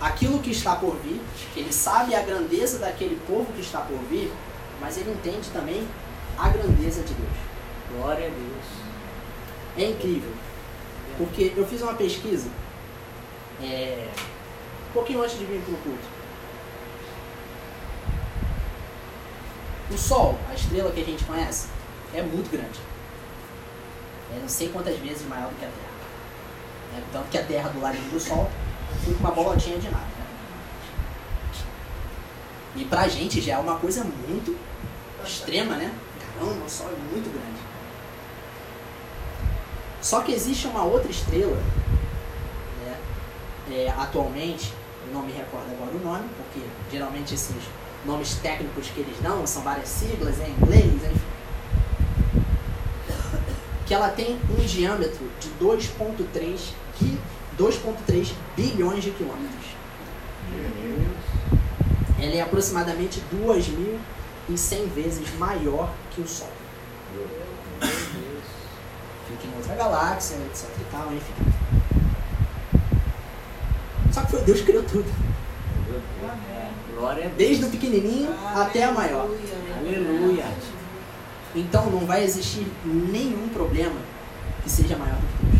[0.00, 1.20] aquilo que está por vir,
[1.52, 4.32] que ele sabe a grandeza daquele povo que está por vir,
[4.80, 5.86] mas ele entende também
[6.38, 7.36] a grandeza de Deus.
[7.92, 8.64] Glória a Deus.
[9.76, 10.32] É incrível.
[11.18, 12.48] Porque eu fiz uma pesquisa
[13.62, 14.08] é,
[14.90, 16.16] um pouquinho antes de vir para o culto.
[19.90, 21.68] O Sol, a estrela que a gente conhece,
[22.14, 22.80] é muito grande.
[24.34, 25.85] É não sei quantas vezes maior do que a Terra.
[26.96, 28.50] É, tanto que a Terra do lado do Sol
[29.04, 30.04] fica uma bolotinha de nada.
[30.04, 30.26] Né?
[32.76, 34.56] E pra gente já é uma coisa muito
[35.24, 35.92] extrema, né?
[36.38, 37.60] Caramba, o Sol é muito grande.
[40.00, 41.56] Só que existe uma outra estrela,
[42.84, 42.96] né?
[43.70, 44.72] é, atualmente,
[45.12, 47.56] não me recordo agora o nome, porque geralmente esses
[48.04, 51.20] nomes técnicos que eles dão são várias siglas em inglês, enfim.
[53.86, 56.74] Que ela tem um diâmetro de 2,3
[57.58, 59.66] 2,3 bilhões de quilômetros.
[62.18, 66.50] Ela é aproximadamente 2.100 vezes maior que o Sol.
[67.80, 71.34] Fica em outra galáxia, etc e tal, enfim.
[74.12, 75.10] Só que foi Deus que criou tudo.
[77.36, 79.28] Desde o pequenininho até a maior.
[79.78, 80.46] Aleluia.
[81.54, 84.00] Então não vai existir nenhum problema
[84.62, 85.55] que seja maior do que Deus.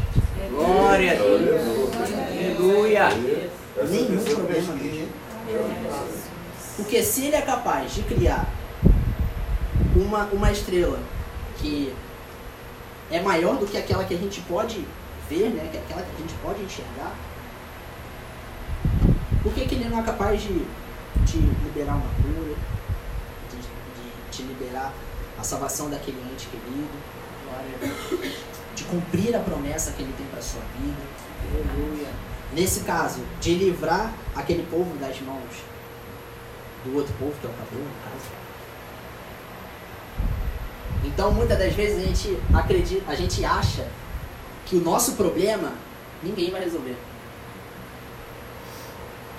[0.50, 1.94] Glória a Deus.
[1.94, 3.08] Aleluia.
[3.88, 5.08] Nenhum problema mesmo.
[6.76, 8.46] Porque se ele é capaz de criar
[9.94, 10.98] uma, uma estrela
[11.58, 11.94] que
[13.10, 14.84] é maior do que aquela que a gente pode
[15.28, 15.68] ver, né?
[15.70, 17.14] Que é aquela que a gente pode enxergar,
[19.42, 20.64] por que, que ele não é capaz de,
[21.24, 22.56] de liberar uma cura,
[23.50, 24.92] de, de, de liberar
[25.38, 26.88] a salvação daquele ente querido,
[28.76, 31.02] de cumprir a promessa que ele tem para sua vida?
[31.50, 32.08] Aleluia.
[32.52, 35.64] Nesse caso, de livrar aquele povo das mãos
[36.84, 38.30] do outro povo, que é o cabelo, no caso.
[41.04, 43.88] Então, muitas das vezes a gente acredita, a gente acha
[44.66, 45.72] que o nosso problema
[46.22, 46.96] ninguém vai resolver.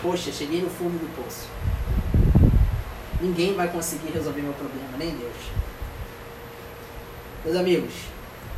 [0.02, 1.48] Poxa, cheguei no fundo do poço.
[3.22, 5.36] Ninguém vai conseguir resolver meu problema, nem Deus.
[7.44, 7.94] Meus amigos,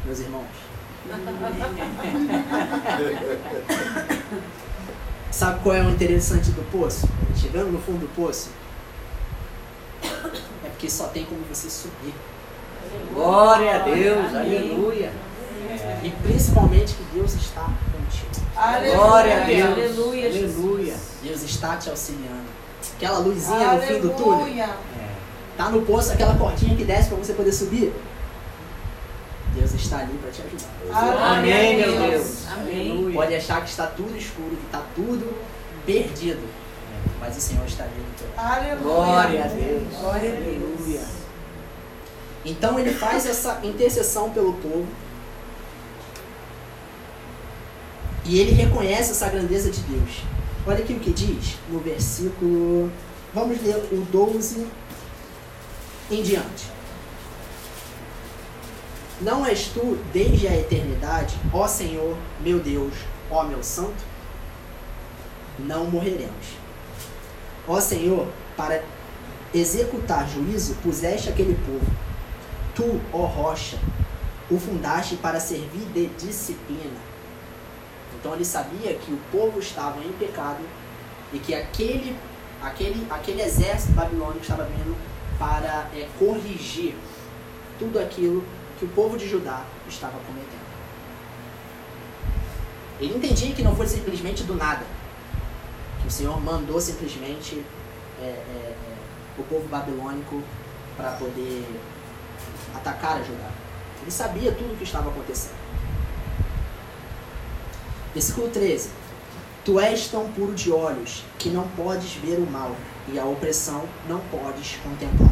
[0.05, 0.68] meus irmãos,
[5.31, 7.09] sabe qual é o interessante do poço?
[7.35, 8.49] Chegando no fundo do poço,
[10.03, 12.13] é porque só tem como você subir.
[13.13, 14.33] Glória a Deus.
[14.35, 15.11] Aleluia.
[16.03, 18.95] E principalmente que Deus está contigo.
[18.95, 19.71] Glória a Deus.
[19.71, 20.29] Aleluia.
[20.29, 20.95] Aleluia.
[21.21, 22.49] Deus está te auxiliando.
[22.95, 24.41] Aquela luzinha no fim do túnel.
[24.41, 24.63] Aleluia.
[24.63, 25.09] É.
[25.57, 27.93] Tá no poço, aquela portinha que desce para você poder subir.
[29.89, 31.37] Deus está ali para te ajudar.
[31.37, 32.09] Amém, meu Deus.
[32.09, 32.47] Deus.
[32.51, 33.11] Amém.
[33.11, 35.35] Pode achar que está tudo escuro, que está tudo
[35.85, 36.47] perdido.
[37.19, 38.05] Mas o Senhor está ali.
[38.37, 38.81] Aleluia.
[38.81, 39.83] Glória a Deus.
[39.99, 40.79] Glória a Deus.
[40.79, 41.01] Aleluia.
[42.45, 44.87] Então ele faz essa intercessão pelo povo.
[48.25, 50.23] E ele reconhece essa grandeza de Deus.
[50.67, 52.91] Olha aqui o que diz no versículo.
[53.33, 54.67] Vamos ler o 12
[56.11, 56.78] em diante.
[59.21, 62.93] Não és tu desde a eternidade, ó Senhor, meu Deus,
[63.29, 64.01] ó meu santo?
[65.57, 66.55] Não morreremos.
[67.67, 68.81] Ó Senhor, para
[69.53, 71.91] executar juízo, puseste aquele povo.
[72.73, 73.77] Tu, ó rocha,
[74.49, 76.97] o fundaste para servir de disciplina.
[78.17, 80.63] Então ele sabia que o povo estava em pecado
[81.33, 82.15] e que aquele,
[82.61, 84.95] aquele, aquele exército babilônico estava vindo
[85.37, 86.95] para é, corrigir
[87.77, 88.43] tudo aquilo
[88.79, 90.69] que o povo de Judá estava cometendo.
[92.99, 94.85] Ele entendia que não foi simplesmente do nada,
[96.01, 97.63] que o Senhor mandou simplesmente
[98.21, 98.75] é, é, é,
[99.37, 100.41] o povo babilônico
[100.95, 101.65] para poder
[102.75, 103.49] atacar a Judá.
[104.01, 105.57] Ele sabia tudo o que estava acontecendo.
[108.13, 108.89] Versículo 13.
[109.65, 112.75] Tu és tão puro de olhos que não podes ver o mal,
[113.11, 115.28] e a opressão não podes contemplar.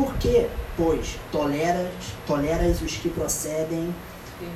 [0.00, 1.92] Por que, pois, toleras,
[2.26, 3.94] toleras os que procedem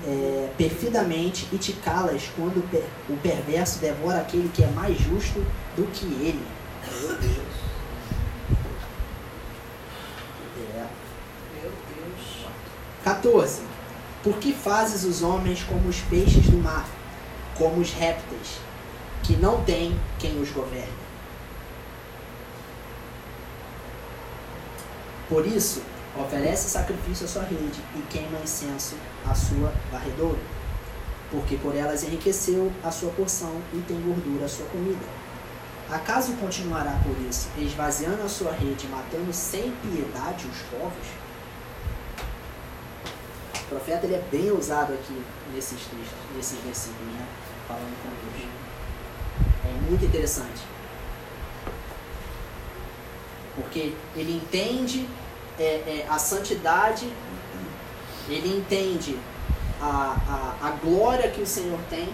[0.07, 4.99] é, perfidamente e te calas quando o per- o perverso devora aquele que é mais
[4.99, 5.45] justo
[5.77, 6.43] do que ele?
[6.99, 7.35] Meu Deus.
[10.75, 10.87] É.
[11.61, 12.47] Meu Deus.
[13.05, 13.61] 14.
[14.23, 16.89] Por que fazes os homens como os peixes do mar,
[17.59, 18.59] como os répteis,
[19.23, 21.05] que não têm quem os governe?
[25.29, 25.83] Por isso,
[26.17, 28.95] oferece sacrifício à sua rede e queima incenso
[29.29, 30.39] à sua varredoura,
[31.31, 35.05] porque por elas enriqueceu a sua porção e tem gordura a sua comida.
[35.91, 41.07] Acaso continuará por isso, esvaziando a sua rede, matando sem piedade os povos?
[43.63, 45.23] O profeta ele é bem ousado aqui
[45.55, 47.27] nesses textos, nesses versículos, né?
[47.67, 48.09] Falando com
[48.39, 48.49] Deus.
[49.65, 50.74] É muito interessante.
[53.55, 55.09] Porque ele entende
[55.59, 57.09] é, é, a santidade,
[58.29, 59.19] ele entende
[59.81, 62.09] a, a, a glória que o Senhor tem,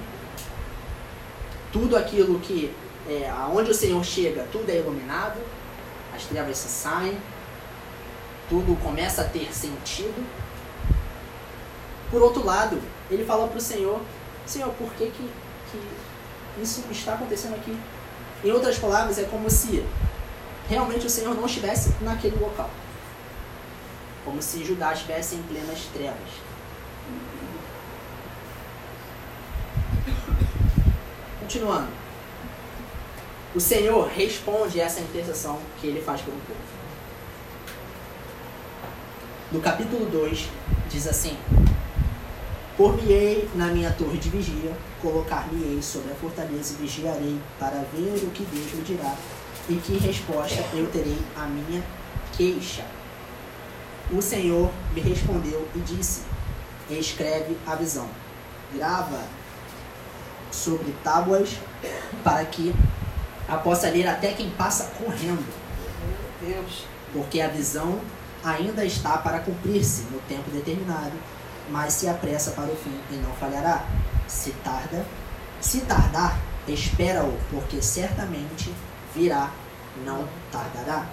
[1.73, 2.75] tudo aquilo que,
[3.09, 5.41] é, aonde o Senhor chega, tudo é iluminado,
[6.15, 7.17] as trevas se saem,
[8.49, 10.27] tudo começa a ter sentido.
[12.11, 12.81] Por outro lado,
[13.11, 14.01] ele fala para o Senhor,
[14.45, 15.31] Senhor, por que, que,
[15.71, 17.79] que isso está acontecendo aqui?
[18.43, 19.85] Em outras palavras, é como se
[20.71, 22.71] realmente o Senhor não estivesse naquele local.
[24.25, 26.29] Como se Judá estivesse em plenas trevas.
[31.41, 31.89] Continuando.
[33.53, 36.61] O Senhor responde essa intercessão que ele faz pelo povo.
[39.51, 40.49] No capítulo 2,
[40.89, 41.37] diz assim:
[42.77, 48.31] Por-me-ei na minha torre de vigia, colocar-me-ei sobre a fortaleza e vigiarei para ver o
[48.31, 49.17] que Deus me dirá
[49.69, 51.83] e que resposta eu terei à minha
[52.37, 52.85] queixa.
[54.13, 56.23] O Senhor me respondeu e disse:
[56.91, 58.09] Escreve a visão,
[58.75, 59.21] grava
[60.51, 61.57] sobre tábuas
[62.25, 62.75] para que
[63.49, 65.45] a possa ler até quem passa correndo.
[66.41, 66.85] Meu Deus.
[67.13, 68.01] Porque a visão
[68.45, 71.13] ainda está para cumprir-se no tempo determinado,
[71.69, 73.85] mas se apressa para o fim e não falhará.
[74.27, 75.05] Se tarda,
[75.61, 76.39] se tardar,
[76.69, 78.73] espera-o, porque certamente
[79.15, 79.51] virá,
[80.05, 81.07] não tardará.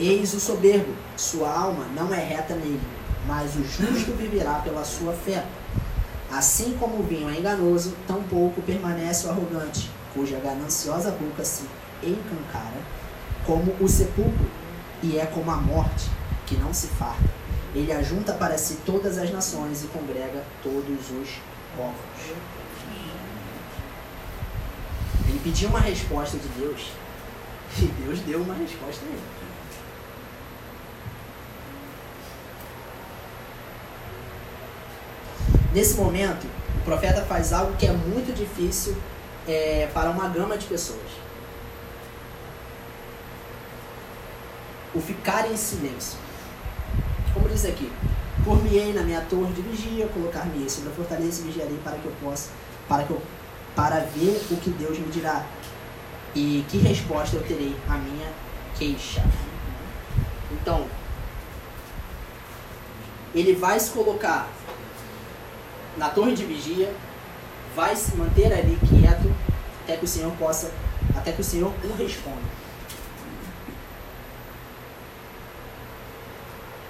[0.00, 2.80] Eis o soberbo, sua alma não é reta nele,
[3.26, 5.44] mas o justo viverá pela sua fé.
[6.30, 11.64] Assim como o vinho é enganoso, tampouco permanece o arrogante, cuja gananciosa boca se
[12.02, 12.80] encancara,
[13.46, 14.48] como o sepulcro,
[15.02, 16.10] e é como a morte,
[16.46, 17.28] que não se farta.
[17.74, 21.28] Ele ajunta para si todas as nações e congrega todos os
[21.76, 21.94] povos.
[25.28, 26.90] Ele pediu uma resposta de Deus
[27.78, 29.22] e Deus deu uma resposta a ele.
[35.74, 36.46] Nesse momento,
[36.78, 38.96] o profeta faz algo que é muito difícil
[39.46, 41.10] é, para uma gama de pessoas.
[44.94, 46.18] O ficar em silêncio.
[47.34, 47.92] Como diz aqui,
[48.44, 52.12] por-me-ei na minha torre de vigia, colocar-me-ei sobre a fortaleza e vigiarei para que eu
[52.22, 52.48] possa,
[52.88, 53.20] para que eu,
[53.78, 55.46] para ver o que Deus me dirá
[56.34, 58.28] e que resposta eu terei à minha
[58.76, 59.22] queixa.
[60.50, 60.84] Então,
[63.32, 64.48] ele vai se colocar
[65.96, 66.92] na torre de vigia,
[67.76, 69.32] vai se manter ali quieto
[69.84, 70.72] até que o Senhor possa,
[71.16, 72.58] até que o Senhor o responda.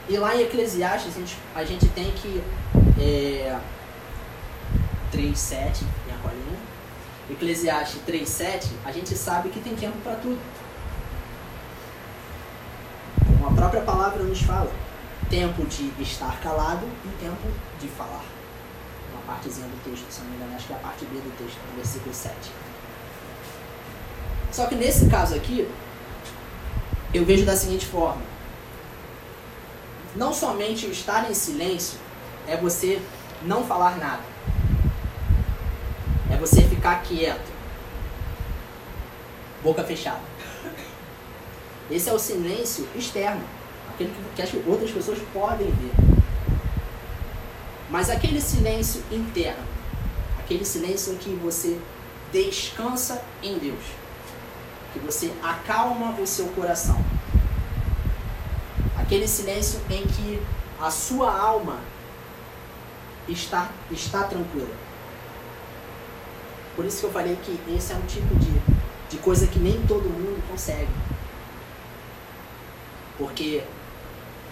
[0.08, 2.42] E lá em Eclesiastes a gente, a gente tem que
[2.98, 3.60] é,
[5.12, 6.67] 3.7, minha colinha.
[7.30, 10.38] Eclesiastes 3.7, a gente sabe que tem tempo para tudo.
[13.26, 14.72] Como a própria palavra nos fala.
[15.28, 17.48] Tempo de estar calado e tempo
[17.78, 18.24] de falar.
[19.12, 21.36] Uma partezinha do texto, se não me engano, acho que é a parte B do
[21.36, 22.34] texto, no versículo 7.
[24.50, 25.68] Só que nesse caso aqui,
[27.12, 28.22] eu vejo da seguinte forma.
[30.16, 31.98] Não somente o estar em silêncio
[32.46, 33.02] é você
[33.42, 34.37] não falar nada.
[36.30, 37.50] É você ficar quieto.
[39.62, 40.20] Boca fechada.
[41.90, 43.42] Esse é o silêncio externo.
[43.90, 45.92] Aquele que as outras pessoas podem ver.
[47.90, 49.64] Mas aquele silêncio interno.
[50.38, 51.78] Aquele silêncio em que você
[52.32, 53.84] descansa em Deus.
[54.92, 57.02] Que você acalma o seu coração.
[58.98, 60.42] Aquele silêncio em que
[60.80, 61.78] a sua alma
[63.26, 64.87] está, está tranquila.
[66.78, 68.52] Por isso que eu falei que esse é um tipo de,
[69.10, 70.86] de coisa que nem todo mundo consegue.
[73.18, 73.64] Porque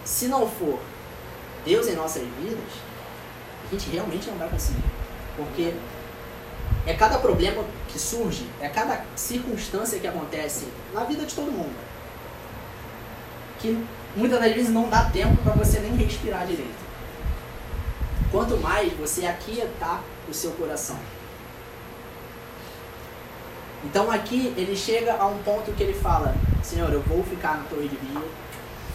[0.05, 0.81] se não for
[1.65, 2.65] Deus em nossas vidas,
[3.65, 4.83] a gente realmente não vai conseguir.
[5.37, 5.73] Porque
[6.85, 11.77] é cada problema que surge, é cada circunstância que acontece na vida de todo mundo.
[13.61, 16.85] Que muitas das vezes não dá tempo para você nem respirar direito.
[18.33, 20.99] Quanto mais você aquietar o seu coração.
[23.87, 27.65] Então aqui ele chega a um ponto que ele fala: Senhor, eu vou ficar na
[27.65, 28.21] torre de via,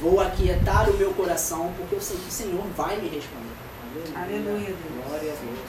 [0.01, 3.51] vou aquietar o meu coração, porque eu sei que o Senhor vai me responder.
[4.13, 5.05] Aleluia, Deus.
[5.07, 5.59] Glória a Deus.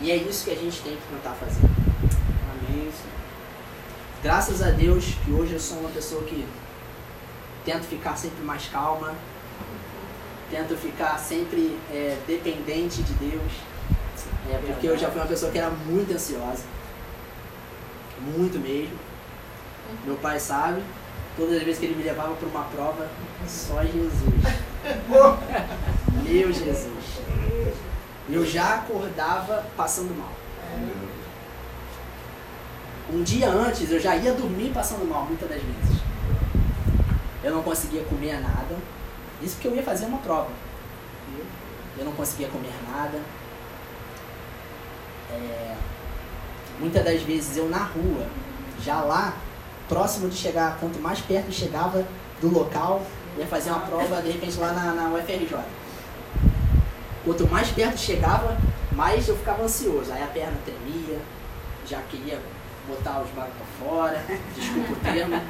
[0.00, 1.60] E é isso que a gente tem que tentar fazer.
[1.64, 2.90] Amém.
[4.22, 6.46] Graças a Deus que hoje eu sou uma pessoa que
[7.64, 9.12] tento ficar sempre mais calma,
[10.50, 13.52] tento ficar sempre é, dependente de Deus,
[14.52, 16.62] é, porque eu já fui uma pessoa que era muito ansiosa,
[18.24, 18.98] muito mesmo.
[20.04, 20.82] Meu pai sabe,
[21.36, 23.08] Todas as vezes que ele me levava para uma prova,
[23.48, 24.22] só Jesus.
[26.22, 27.20] Meu Jesus.
[28.28, 30.32] Eu já acordava passando mal.
[33.10, 36.02] Um dia antes eu já ia dormir passando mal, muitas das vezes.
[37.42, 38.76] Eu não conseguia comer nada.
[39.40, 40.50] Isso porque eu ia fazer uma prova.
[41.98, 43.18] Eu não conseguia comer nada.
[45.30, 45.76] É,
[46.80, 48.26] muitas das vezes eu na rua,
[48.82, 49.34] já lá,
[49.88, 52.04] próximo de chegar, quanto mais perto chegava
[52.40, 53.02] do local,
[53.38, 55.58] ia fazer uma prova de repente lá na, na UFRJ.
[57.24, 58.56] Quanto mais perto chegava,
[58.92, 60.12] mais eu ficava ansioso.
[60.12, 61.18] Aí a perna tremia,
[61.86, 62.40] já queria
[62.88, 64.24] botar os bagulhos pra fora,
[64.56, 65.40] desculpa o termo.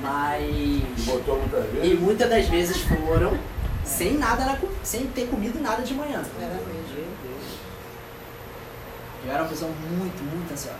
[0.00, 1.04] Mas.
[1.04, 2.00] Botou muitas E vezes.
[2.00, 3.36] muitas das vezes foram
[3.84, 6.22] sem nada sem ter comido nada de manhã.
[6.40, 6.60] Era.
[9.24, 10.78] Eu era uma pessoa muito, muito ansiosa.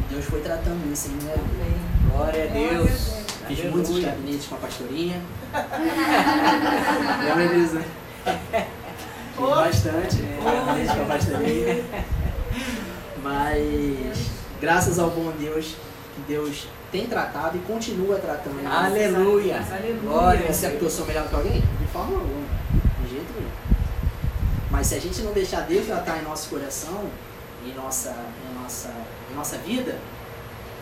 [0.00, 1.46] E Deus foi tratando isso em minha vida.
[1.62, 2.10] Amém.
[2.10, 2.90] Glória a Deus.
[3.46, 3.70] Fiz Aleluia.
[3.70, 5.22] muitos gabinetes com a pastorinha.
[7.24, 7.74] Lembra disso?
[7.74, 7.84] né?
[9.36, 11.84] Fiz bastante gabinetes com a pastorinha.
[13.22, 14.30] Mas,
[14.60, 15.76] graças ao bom Deus,
[16.14, 18.66] que Deus tem tratado e continua tratando.
[18.66, 19.62] Aleluia.
[19.70, 20.00] Aleluia.
[20.02, 21.60] Glória a Você é porque eu sou melhor que alguém?
[21.60, 22.61] De forma alguma.
[24.82, 27.08] Mas se a gente não deixar Deus tratar em nosso coração,
[27.64, 28.92] em nossa, em nossa,
[29.30, 29.96] em nossa vida,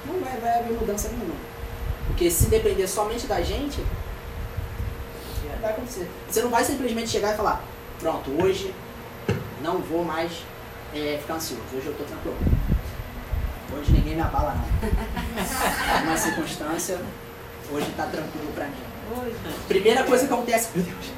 [0.06, 1.34] não vai, vai haver mudança nenhuma.
[2.06, 3.84] Porque se depender somente da gente,
[5.44, 6.08] não vai acontecer.
[6.26, 7.62] Você não vai simplesmente chegar e falar,
[7.98, 8.74] pronto, hoje
[9.60, 10.32] não vou mais
[10.94, 12.38] é, ficar ansioso, hoje eu tô tranquilo.
[13.70, 14.88] Hoje ninguém me abala não.
[16.08, 16.98] Uma circunstância,
[17.70, 18.82] hoje tá tranquilo pra mim.
[19.68, 21.12] Primeira coisa que acontece, meu Deus,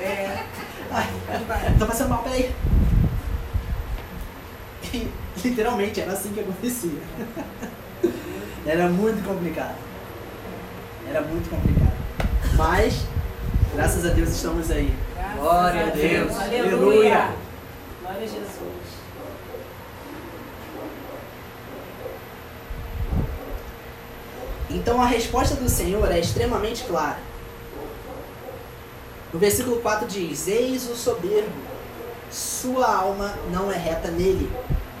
[0.00, 0.57] É.
[0.90, 1.08] ai,
[1.78, 2.54] tô passando mal, peraí.
[4.94, 5.08] E,
[5.44, 6.98] literalmente era assim que acontecia.
[8.66, 9.76] Era muito complicado.
[11.08, 11.96] Era muito complicado.
[12.54, 13.06] Mas,
[13.74, 14.94] graças a Deus estamos aí.
[15.14, 16.36] Graças Glória a Deus.
[16.36, 16.76] Aleluia.
[16.76, 17.30] Aleluia.
[18.02, 18.98] Glória a Jesus.
[24.70, 27.27] Então a resposta do Senhor é extremamente clara.
[29.32, 31.60] No versículo 4 diz: Eis o soberbo,
[32.30, 34.50] sua alma não é reta nele,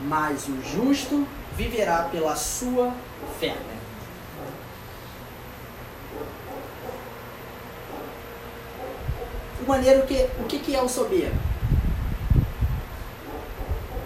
[0.02, 1.26] mas o justo
[1.56, 2.92] viverá pela sua
[3.40, 3.56] fé.
[9.58, 11.36] De maneira que o que, que é o soberbo?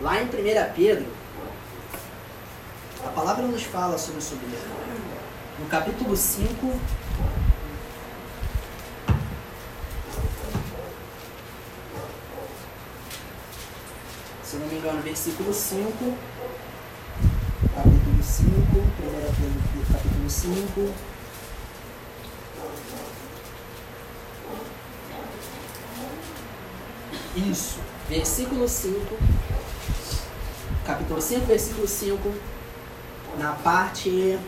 [0.01, 0.29] Lá em 1
[0.75, 1.07] Pedro,
[3.05, 4.57] a palavra nos fala sobre o soberbo.
[5.59, 6.81] No capítulo 5,
[14.53, 16.15] se não me engano, versículo 5,
[17.75, 20.95] capítulo 5, 1 Pedro, capítulo 5.
[27.35, 27.81] Isso,
[28.11, 29.17] versículo 5,
[30.85, 32.35] capítulo 5, versículo 5,
[33.39, 34.39] na parte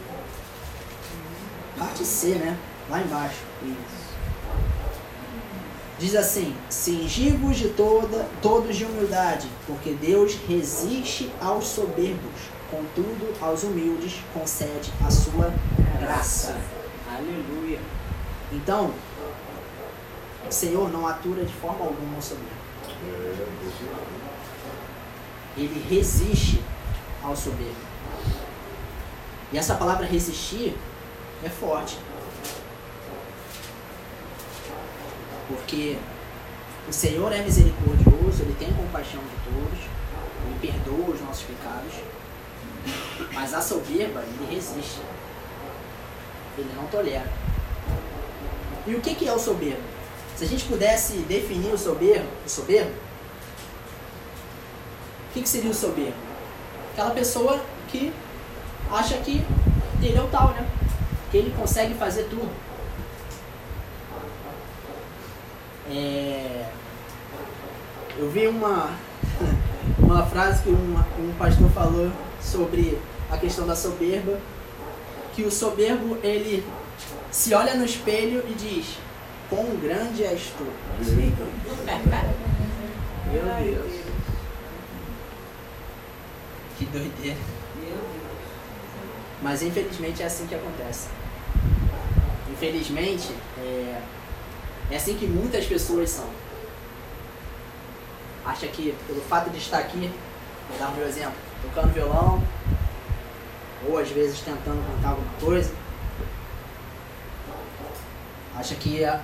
[1.78, 2.58] Parte C, né?
[2.90, 3.40] Lá embaixo.
[3.62, 4.13] Isso.
[5.98, 13.62] Diz assim: Cingi-vos de toda, todos de humildade, porque Deus resiste aos soberbos, contudo, aos
[13.62, 15.54] humildes concede a sua
[16.00, 16.56] graça.
[17.08, 17.78] Aleluia.
[18.52, 18.92] Então,
[20.48, 22.64] o Senhor não atura de forma alguma ao soberbo.
[25.56, 26.60] Ele resiste
[27.22, 27.94] ao soberbo.
[29.52, 30.76] E essa palavra resistir
[31.44, 31.96] é forte.
[35.48, 35.96] Porque
[36.88, 41.92] o Senhor é misericordioso, Ele tem compaixão de todos, Ele perdoa os nossos pecados,
[43.32, 45.00] mas a soberba Ele resiste.
[46.56, 47.30] Ele não tolera.
[48.86, 49.82] E o que, que é o soberbo?
[50.36, 52.90] Se a gente pudesse definir o soberbo, o soberbo,
[55.30, 56.16] o que, que seria o soberbo?
[56.92, 58.12] Aquela pessoa que
[58.90, 59.44] acha que
[60.02, 60.66] ele é o tal, né?
[61.30, 62.50] Que ele consegue fazer tudo.
[65.90, 66.66] É,
[68.16, 68.90] Eu vi uma,
[69.98, 72.10] uma frase que um, um pastor falou
[72.40, 72.98] sobre
[73.30, 74.38] a questão da soberba,
[75.34, 76.64] que o soberbo ele
[77.30, 78.98] se olha no espelho e diz:
[79.50, 80.64] Quão grande és tu.
[83.32, 83.92] Meu Deus.
[86.78, 87.36] Que doideira.
[89.42, 91.08] Mas infelizmente é assim que acontece.
[92.50, 94.00] Infelizmente, é,
[94.90, 96.28] é assim que muitas pessoas são.
[98.44, 100.12] Acha que pelo fato de estar aqui,
[100.68, 102.42] vou dar o meu exemplo, tocando violão,
[103.88, 105.72] ou às vezes tentando cantar alguma coisa,
[108.56, 109.20] acha que é,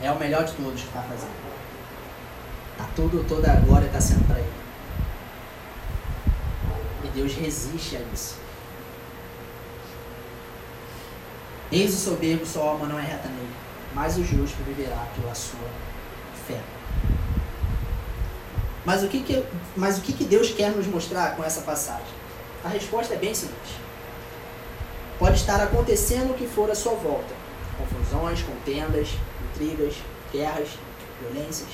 [0.00, 1.50] é o melhor de todos que está fazendo.
[2.78, 4.52] Tá tudo, toda a glória está sendo para ele.
[7.04, 8.36] E Deus resiste a isso.
[11.70, 13.52] Eis o soberbo, sua alma não é reta nele,
[13.94, 15.68] mas o justo viverá pela sua
[16.46, 16.60] fé.
[18.84, 19.44] Mas o que, que,
[19.76, 22.20] mas o que, que Deus quer nos mostrar com essa passagem?
[22.64, 23.70] A resposta é bem simples.
[25.18, 27.34] Pode estar acontecendo o que for à sua volta:
[27.78, 29.08] confusões, contendas,
[29.50, 29.94] intrigas,
[30.32, 30.68] guerras,
[31.20, 31.68] violências.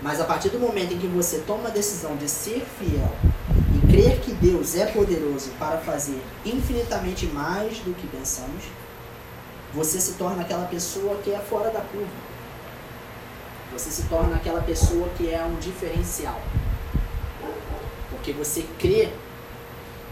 [0.00, 3.12] Mas a partir do momento em que você toma a decisão de ser fiel
[3.74, 8.64] e crer que Deus é poderoso para fazer infinitamente mais do que pensamos,
[9.74, 12.28] você se torna aquela pessoa que é fora da curva.
[13.72, 16.40] Você se torna aquela pessoa que é um diferencial.
[18.10, 19.10] Porque você crê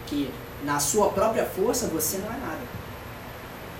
[0.05, 0.31] que
[0.63, 2.61] na sua própria força você não é nada.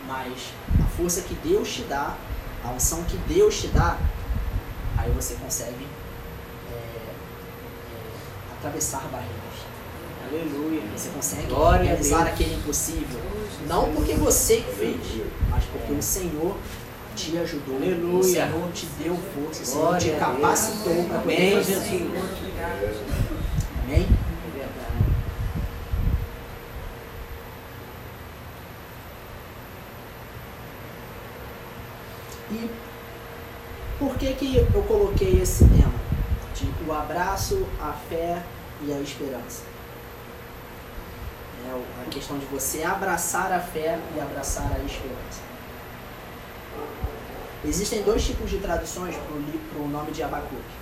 [0.07, 0.51] Mas
[0.84, 2.15] a força que Deus te dá,
[2.63, 3.97] a unção que Deus te dá,
[4.97, 5.88] aí você consegue
[6.71, 7.13] é, é,
[8.57, 9.46] atravessar barreiras.
[10.30, 10.82] Aleluia.
[10.95, 13.19] Você consegue Glória realizar aquele impossível.
[13.65, 14.97] Não porque você fez,
[15.49, 16.57] mas porque o Senhor
[17.15, 17.78] te ajudou.
[17.78, 18.19] Aleluia.
[18.19, 19.63] O Senhor te deu força.
[19.63, 21.75] O Senhor te capacitou para poder Amém, fazer.
[23.86, 24.07] Amém?
[24.53, 24.88] Verdade.
[32.51, 32.69] E
[33.97, 35.97] por que que eu coloquei esse tema?
[36.53, 38.41] De o abraço, a fé
[38.86, 39.76] e a esperança.
[41.70, 45.41] É o- a questão de você abraçar a fé e abraçar a esperança.
[47.65, 50.78] Existem dois tipos de traduções para o nome de Abacuque.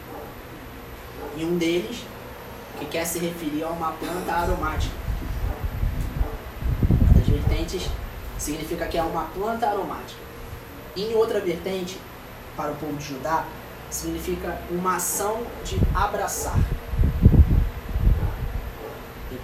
[1.35, 2.03] E um deles,
[2.77, 4.93] que quer se referir a uma planta aromática.
[7.01, 7.89] Uma das vertentes
[8.37, 10.19] significa que é uma planta aromática.
[10.95, 11.97] Em outra vertente,
[12.55, 13.45] para o povo de Judá,
[13.89, 16.59] significa uma ação de abraçar.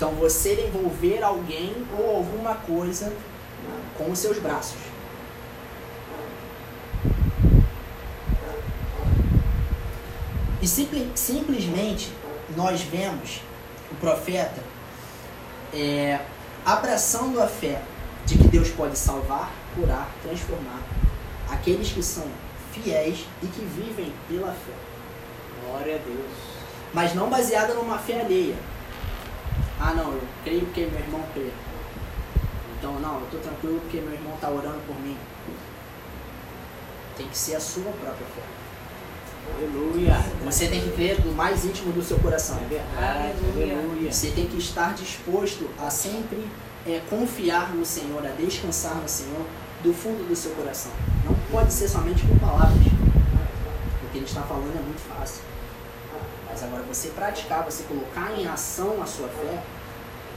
[0.02, 3.14] Então você envolver alguém ou alguma coisa
[3.96, 4.80] com os seus braços.
[10.60, 12.12] E simple- simplesmente
[12.56, 13.42] nós vemos
[13.92, 14.62] o profeta
[15.72, 16.20] é,
[16.66, 17.82] abraçando a fé
[18.26, 20.82] de que Deus pode salvar, curar, transformar
[21.50, 22.26] aqueles que são
[22.72, 24.74] fiéis e que vivem pela fé,
[25.64, 26.32] Glória a Deus.
[26.92, 28.56] mas não baseada numa fé alheia.
[29.80, 31.50] Ah, não, eu creio porque meu irmão crê.
[32.78, 35.18] Então, não, eu estou tranquilo porque meu irmão está orando por mim.
[37.18, 38.42] Tem que ser a sua própria fé.
[39.56, 40.18] Aleluia.
[40.46, 42.58] Você tem que crer do mais íntimo do seu coração.
[42.58, 43.34] É verdade.
[43.44, 43.78] Aleluia.
[43.78, 44.12] Aleluia.
[44.12, 46.48] Você tem que estar disposto a sempre
[46.88, 49.46] é, confiar no Senhor, a descansar no Senhor
[49.84, 50.92] do fundo do seu coração.
[51.26, 52.78] Não pode ser somente com palavras.
[52.78, 55.51] O que ele está falando é muito fácil.
[56.52, 59.64] Mas agora você praticar, você colocar em ação a sua fé,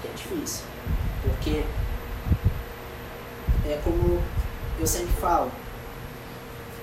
[0.01, 0.65] que é difícil.
[1.23, 1.65] Porque
[3.67, 4.23] é como
[4.79, 5.51] eu sempre falo,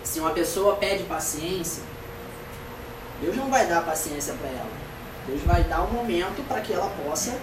[0.03, 1.83] se uma pessoa pede paciência,
[3.21, 4.71] Deus não vai dar paciência para ela.
[5.27, 7.39] Deus vai dar um momento para que ela possa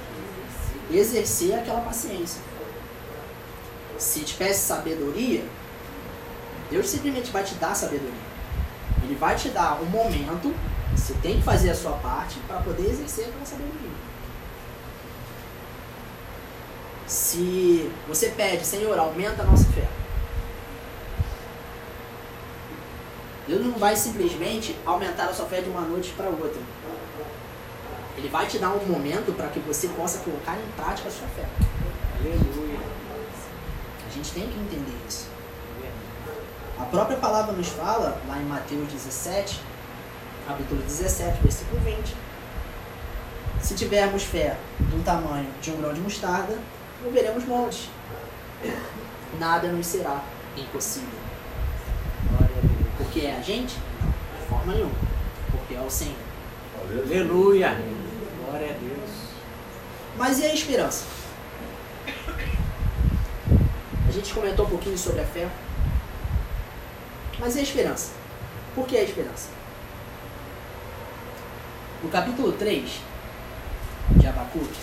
[0.90, 2.42] exercer aquela paciência.
[3.96, 5.44] Se te peça sabedoria,
[6.70, 8.27] Deus simplesmente vai te dar sabedoria.
[9.02, 10.54] Ele vai te dar um momento,
[10.94, 14.08] você tem que fazer a sua parte para poder exercer aquela sabedoria.
[17.06, 19.88] Se você pede, Senhor, aumenta a nossa fé.
[23.46, 26.60] Deus não vai simplesmente aumentar a sua fé de uma noite para outra.
[28.18, 31.28] Ele vai te dar um momento para que você possa colocar em prática a sua
[31.28, 31.46] fé.
[32.20, 32.80] Aleluia.
[34.06, 35.37] A gente tem que entender isso.
[36.78, 39.60] A própria palavra nos fala, lá em Mateus 17,
[40.46, 42.14] capítulo 17, versículo 20.
[43.60, 46.56] Se tivermos fé do tamanho de um grão de mostarda,
[47.02, 47.90] moveremos montes.
[49.40, 50.22] Nada nos será
[50.56, 51.18] impossível.
[52.96, 53.76] Porque é a gente?
[54.00, 54.94] Não, de forma nenhuma.
[55.50, 56.14] Porque é o Senhor.
[56.80, 57.76] Aleluia.
[58.44, 59.10] Glória a Deus.
[60.16, 61.04] Mas e a esperança?
[64.06, 65.48] A gente comentou um pouquinho sobre a fé.
[67.38, 68.12] Mas e a esperança?
[68.74, 69.48] Por que a esperança?
[72.02, 73.00] No capítulo 3
[74.16, 74.80] de Abacuque,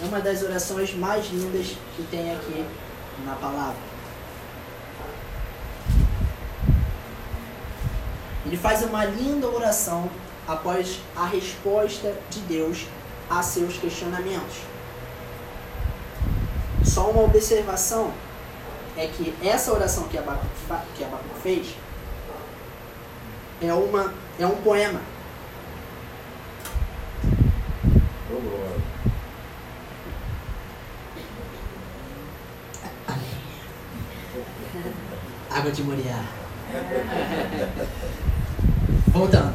[0.00, 2.64] é uma das orações mais lindas que tem aqui
[3.24, 3.88] na palavra.
[8.46, 10.08] Ele faz uma linda oração
[10.46, 12.86] após a resposta de Deus
[13.28, 14.58] a seus questionamentos.
[16.84, 18.12] Só uma observação:
[18.98, 21.74] é que essa oração que Abacuque, fa- que Abacuque fez
[23.62, 25.00] é, uma, é um poema.
[35.50, 36.22] Água de Moriá.
[39.08, 39.54] Voltando.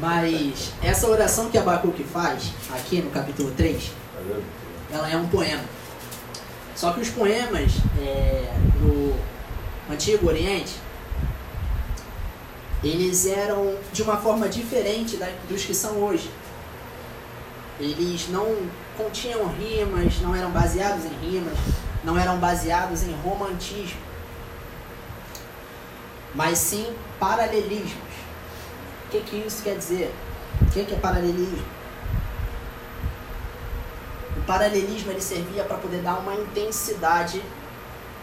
[0.00, 4.42] Mas essa oração que Abacuque faz, aqui no capítulo 3, Aleluia.
[4.92, 5.62] ela é um poema.
[6.74, 7.70] Só que os poemas
[8.00, 9.14] é, no
[9.92, 10.74] Antigo Oriente,
[12.82, 16.30] eles eram de uma forma diferente da- dos que são hoje.
[17.78, 18.56] Eles não
[18.96, 21.56] continham rimas, não eram baseados em rimas,
[22.04, 24.00] não eram baseados em romantismo,
[26.34, 26.86] mas sim
[27.20, 28.12] paralelismos.
[29.06, 30.12] O que, que isso quer dizer?
[30.60, 31.62] O que, que é paralelismo?
[34.46, 37.42] Paralelismo ele servia para poder dar uma intensidade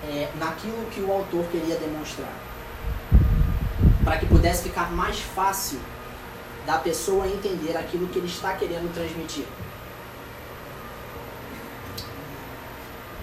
[0.04, 2.34] é, naquilo que o autor queria demonstrar.
[4.04, 5.80] Para que pudesse ficar mais fácil
[6.66, 9.46] da pessoa entender aquilo que ele está querendo transmitir.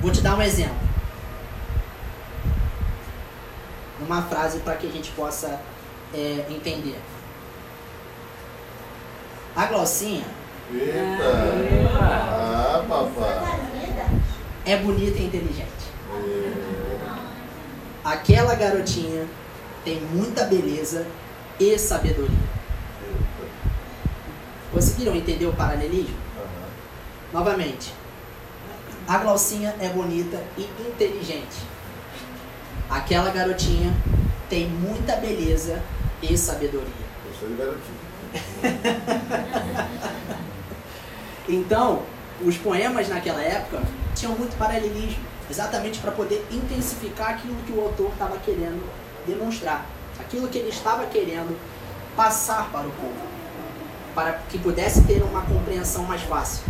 [0.00, 0.76] Vou te dar um exemplo.
[4.00, 5.60] Uma frase para que a gente possa
[6.14, 7.00] é, entender.
[9.54, 10.26] A Glaucinha
[10.72, 11.96] Eita.
[12.00, 13.60] Ah, papai.
[14.64, 15.70] é bonita e inteligente.
[16.12, 16.66] É.
[18.04, 19.26] Aquela garotinha
[19.84, 21.06] tem muita beleza
[21.60, 22.46] e sabedoria.
[24.72, 26.16] Conseguiram entender o paralelismo?
[27.32, 27.92] Novamente,
[29.06, 31.64] a Glaucinha é bonita e inteligente.
[32.90, 33.92] Aquela garotinha
[34.50, 35.80] tem muita beleza
[36.22, 37.06] e sabedoria.
[37.28, 38.06] Gostei de garotinho.
[41.48, 42.02] Então,
[42.44, 43.82] os poemas naquela época
[44.14, 48.84] tinham muito paralelismo, exatamente para poder intensificar aquilo que o autor estava querendo
[49.26, 49.86] demonstrar,
[50.18, 51.56] aquilo que ele estava querendo
[52.16, 53.14] passar para o povo,
[54.14, 56.64] para que pudesse ter uma compreensão mais fácil.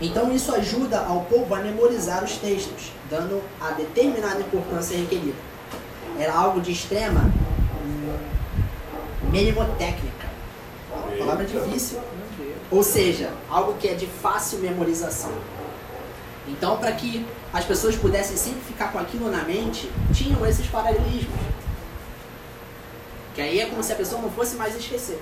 [0.00, 5.38] Então isso ajuda ao povo a memorizar os textos, dando a determinada importância requerida.
[6.18, 7.30] Era algo de extrema
[9.30, 10.28] mnemotécnica,
[10.92, 11.98] uma palavra difícil.
[12.70, 15.32] Ou seja, algo que é de fácil memorização.
[16.46, 21.34] Então, para que as pessoas pudessem sempre ficar com aquilo na mente, tinham esses paralelismos.
[23.34, 25.20] Que aí é como se a pessoa não fosse mais esquecer.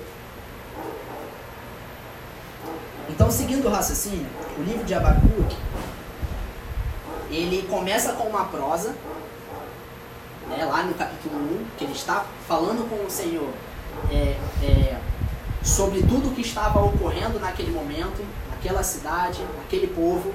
[3.09, 4.27] Então, seguindo o raciocínio,
[4.57, 5.57] o livro de Abacuque,
[7.29, 8.95] ele começa com uma prosa,
[10.47, 13.49] né, lá no capítulo 1, que ele está falando com o Senhor
[14.11, 14.97] é, é,
[15.63, 20.33] sobre tudo o que estava ocorrendo naquele momento, naquela cidade, naquele povo.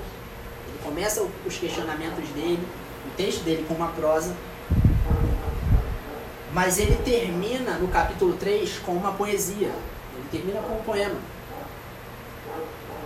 [0.66, 2.66] Ele começa os questionamentos dele,
[3.06, 4.34] o texto dele com uma prosa.
[6.52, 9.70] Mas ele termina no capítulo 3 com uma poesia.
[10.14, 11.20] Ele termina com um poema.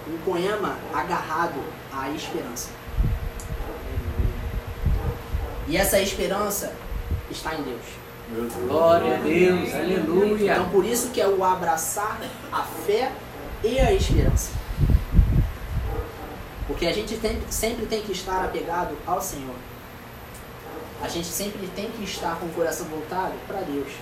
[0.09, 1.61] Um poema agarrado
[1.93, 2.70] à esperança.
[5.66, 6.73] E essa esperança
[7.31, 8.02] está em Deus.
[8.66, 10.53] Glória a Deus, aleluia.
[10.55, 12.18] Então por isso que é o abraçar
[12.51, 13.12] a fé
[13.62, 14.53] e a esperança.
[16.66, 19.55] Porque a gente tem- sempre tem que estar apegado ao Senhor.
[21.03, 23.93] A gente sempre tem que estar com o coração voltado para Deus.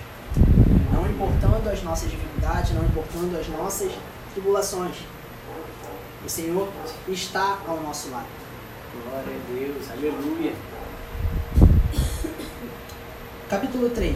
[0.93, 3.91] Não importando as nossas dificuldades, não importando as nossas
[4.33, 4.95] tribulações.
[6.25, 6.69] O Senhor
[7.07, 8.27] está ao nosso lado.
[9.03, 10.53] Glória a Deus, aleluia.
[13.51, 14.15] Capítulo 3.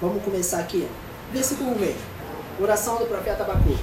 [0.00, 0.88] Vamos começar aqui.
[1.32, 2.00] Versículo 1 mesmo.
[2.60, 3.82] Oração do profeta Abacuque.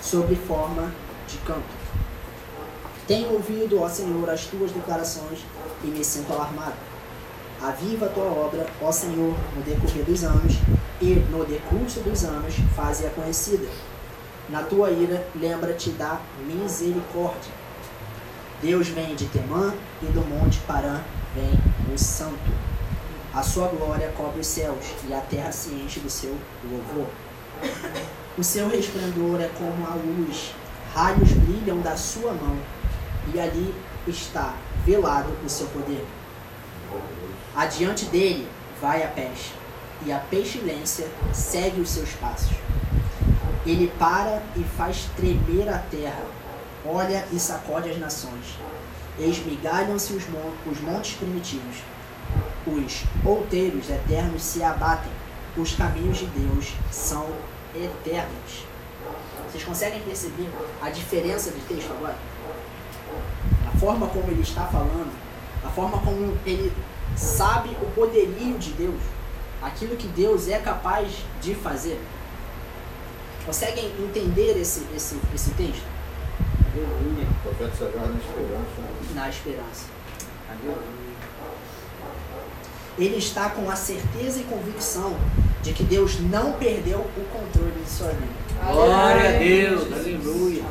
[0.00, 0.92] Sobre forma
[1.26, 1.66] de canto.
[3.08, 5.40] Tenho ouvido, ó Senhor, as tuas declarações
[5.82, 6.76] e me sinto alarmado.
[7.60, 10.52] Aviva a tua obra, ó Senhor, no decorrer dos anos
[11.02, 13.66] e no decurso dos anos faze-a conhecida.
[14.48, 17.65] Na tua ira, lembra-te da misericórdia.
[18.62, 21.00] Deus vem de Temã e do monte Parã
[21.34, 21.52] vem
[21.94, 22.50] o Santo.
[23.34, 26.34] A sua glória cobre os céus e a terra se enche do seu
[26.64, 27.06] louvor.
[28.38, 30.54] O seu resplendor é como a luz,
[30.94, 32.56] raios brilham da sua mão
[33.34, 33.74] e ali
[34.06, 34.54] está
[34.86, 36.04] velado o seu poder.
[37.54, 38.48] Adiante dele
[38.80, 39.52] vai a peste
[40.04, 42.56] e a pestilência segue os seus passos.
[43.66, 46.24] Ele para e faz tremer a terra,
[46.86, 48.58] olha e sacode as nações.
[49.18, 51.76] Esmigalham-se os, mon os montes primitivos.
[52.66, 55.12] Os outeiros eternos se abatem.
[55.56, 57.26] Os caminhos de Deus são
[57.74, 58.66] eternos.
[59.48, 60.50] Vocês conseguem perceber
[60.82, 62.16] a diferença de texto agora?
[63.66, 65.12] A forma como ele está falando,
[65.64, 66.72] a forma como ele
[67.16, 69.00] sabe o poderio de Deus,
[69.62, 71.10] aquilo que Deus é capaz
[71.40, 72.00] de fazer.
[73.46, 75.95] Conseguem entender esse, esse, esse texto?
[76.76, 77.26] Aleluia.
[77.44, 79.14] O profeta na esperança.
[79.14, 79.86] Na esperança.
[80.50, 81.06] Aleluia.
[82.98, 85.16] Ele está com a certeza e convicção
[85.62, 88.46] de que Deus não perdeu o controle de sua vida.
[88.72, 89.92] Glória a Deus.
[89.92, 90.62] Aleluia.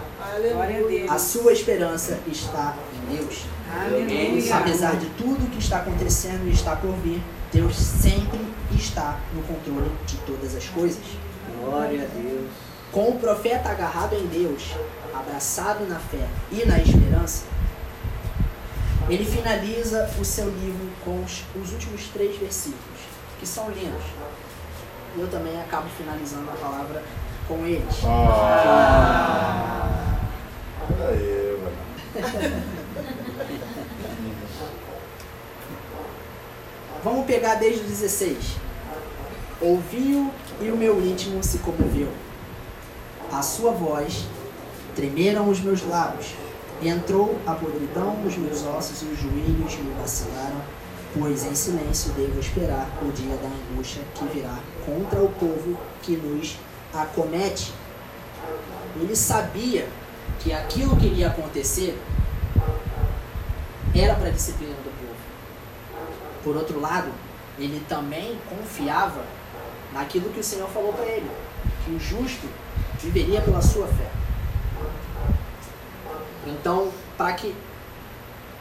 [0.54, 1.12] Glória a Deus.
[1.12, 3.46] A sua esperança está em Deus.
[3.72, 4.56] Aleluia.
[4.56, 8.40] Apesar de tudo que está acontecendo e está por vir, Deus sempre
[8.76, 11.04] está no controle de todas as coisas.
[11.62, 12.75] Glória a Deus.
[12.96, 14.74] Com o profeta agarrado em Deus,
[15.14, 17.44] abraçado na fé e na esperança,
[19.10, 23.02] ele finaliza o seu livro com os, os últimos três versículos,
[23.38, 24.06] que são lindos.
[25.18, 27.04] E eu também acabo finalizando a palavra
[27.50, 28.02] com eles.
[28.06, 30.16] Ah!
[31.10, 31.76] Aí, mano.
[37.04, 38.56] Vamos pegar desde o 16.
[39.60, 40.32] Ouviu
[40.62, 42.08] e o meu íntimo se comoveu.
[43.36, 44.24] A sua voz
[44.96, 46.28] tremeram os meus lábios.
[46.82, 50.62] Entrou a podridão nos meus ossos e os joelhos me vacilaram,
[51.14, 56.16] pois em silêncio devo esperar o dia da angústia que virá contra o povo que
[56.16, 56.56] nos
[56.94, 57.74] acomete.
[58.96, 59.86] Ele sabia
[60.40, 62.02] que aquilo que iria acontecer
[63.94, 65.20] era para a disciplina do povo.
[66.42, 67.12] Por outro lado,
[67.60, 69.26] ele também confiava
[69.92, 71.30] naquilo que o Senhor falou para ele,
[71.84, 72.48] que o justo
[73.06, 74.10] viveria pela sua fé.
[76.48, 77.56] Então, para que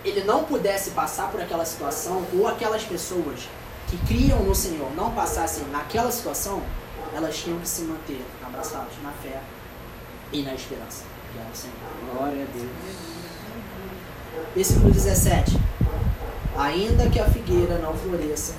[0.05, 3.49] ele não pudesse passar por aquela situação, ou aquelas pessoas
[3.89, 6.63] que criam no Senhor não passassem naquela situação,
[7.15, 9.41] elas tinham que se manter abraçadas na fé
[10.33, 11.05] e na esperança.
[11.33, 11.75] Que era o Senhor.
[12.13, 12.71] Glória a Deus.
[14.55, 15.59] Versículo 17.
[16.57, 18.55] Ainda que a figueira não floresça,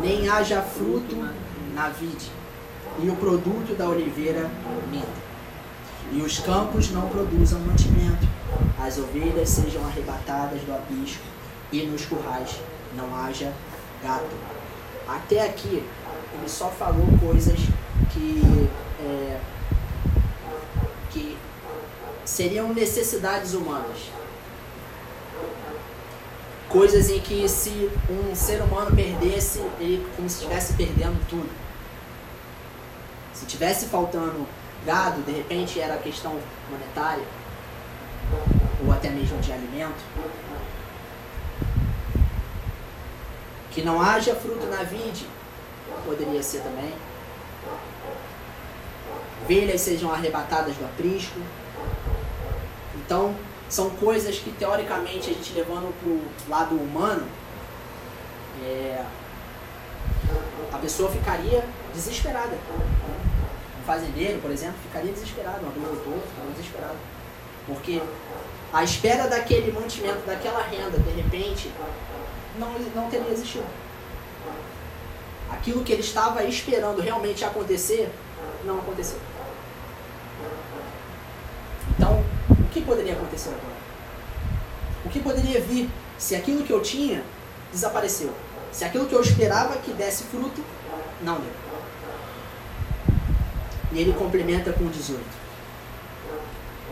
[0.00, 1.16] nem haja fruto
[1.74, 2.30] na vide,
[3.02, 4.50] e o produto da oliveira
[4.90, 5.24] minta,
[6.12, 8.26] e os campos não produzam mantimento,
[8.78, 11.22] as ovelhas sejam arrebatadas do aprisco,
[11.72, 12.60] e nos currais
[12.96, 13.52] não haja
[14.02, 14.36] gato.
[15.08, 15.82] Até aqui,
[16.34, 17.58] ele só falou coisas
[18.12, 18.68] que,
[19.00, 19.40] é,
[21.10, 21.36] que
[22.24, 24.10] seriam necessidades humanas
[26.74, 31.63] coisas em que se um ser humano perdesse, ele como se estivesse perdendo tudo.
[33.34, 34.46] Se tivesse faltando
[34.86, 36.38] gado, de repente era questão
[36.70, 37.24] monetária,
[38.84, 40.02] ou até mesmo de alimento.
[43.70, 45.26] Que não haja fruto na vide,
[46.06, 46.94] poderia ser também.
[49.42, 51.38] Ovelhas sejam arrebatadas do aprisco.
[52.94, 53.34] Então,
[53.68, 57.26] são coisas que teoricamente a gente levando para o lado humano,
[58.62, 59.04] é,
[60.72, 62.56] a pessoa ficaria desesperada.
[63.86, 66.96] Fazendeiro, por exemplo, ficaria desesperado, um agricultor ficaria desesperado.
[67.66, 68.02] Porque
[68.72, 71.70] a espera daquele mantimento, daquela renda, de repente,
[72.58, 73.64] não, não teria existido.
[75.50, 78.10] Aquilo que ele estava esperando realmente acontecer,
[78.64, 79.18] não aconteceu.
[81.96, 83.74] Então, o que poderia acontecer agora?
[85.04, 87.22] O que poderia vir se aquilo que eu tinha
[87.70, 88.32] desapareceu?
[88.72, 90.64] Se aquilo que eu esperava que desse fruto,
[91.22, 91.63] não deu.
[93.94, 95.22] E ele complementa com 18.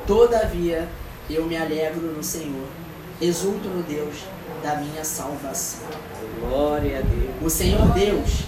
[0.07, 0.89] Todavia,
[1.29, 2.69] eu me alegro no Senhor,
[3.21, 4.25] exulto no Deus
[4.63, 5.81] da minha salvação.
[6.41, 7.35] Glória a Deus.
[7.43, 8.45] O Senhor Deus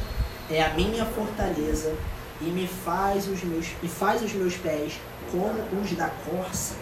[0.49, 1.95] é a minha fortaleza
[2.41, 5.01] e me faz os meus e faz os meus pés
[5.31, 6.75] como os da corça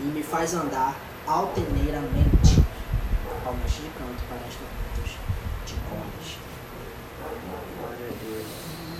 [0.00, 2.64] e me faz andar altaneiramente.
[3.42, 5.18] Palmas de canto para as trompetas
[5.66, 6.38] de cordas.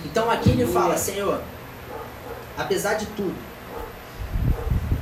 [0.05, 1.41] Então aqui ele fala, Senhor,
[2.57, 3.35] apesar de tudo,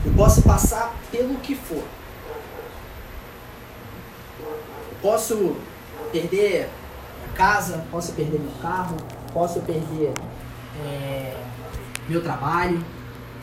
[0.05, 1.83] eu posso passar pelo que for.
[4.39, 5.55] Eu posso
[6.11, 6.69] perder
[7.19, 8.97] minha casa, posso perder meu carro,
[9.33, 10.13] posso perder
[10.85, 11.35] é,
[12.07, 12.83] meu trabalho,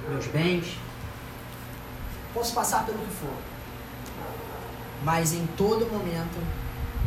[0.08, 0.78] meus bens.
[2.34, 3.34] Posso passar pelo que for.
[5.04, 6.38] Mas em todo momento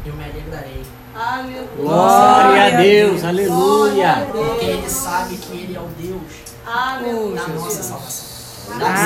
[0.05, 0.83] eu me alegrarei.
[1.15, 1.67] Aleluia.
[1.77, 3.23] Glória a Deus.
[3.23, 4.27] Aleluia.
[4.31, 7.41] Porque ele sabe que ele é o Deus Aleluia.
[7.41, 8.80] da nossa salvação.
[8.80, 9.05] Da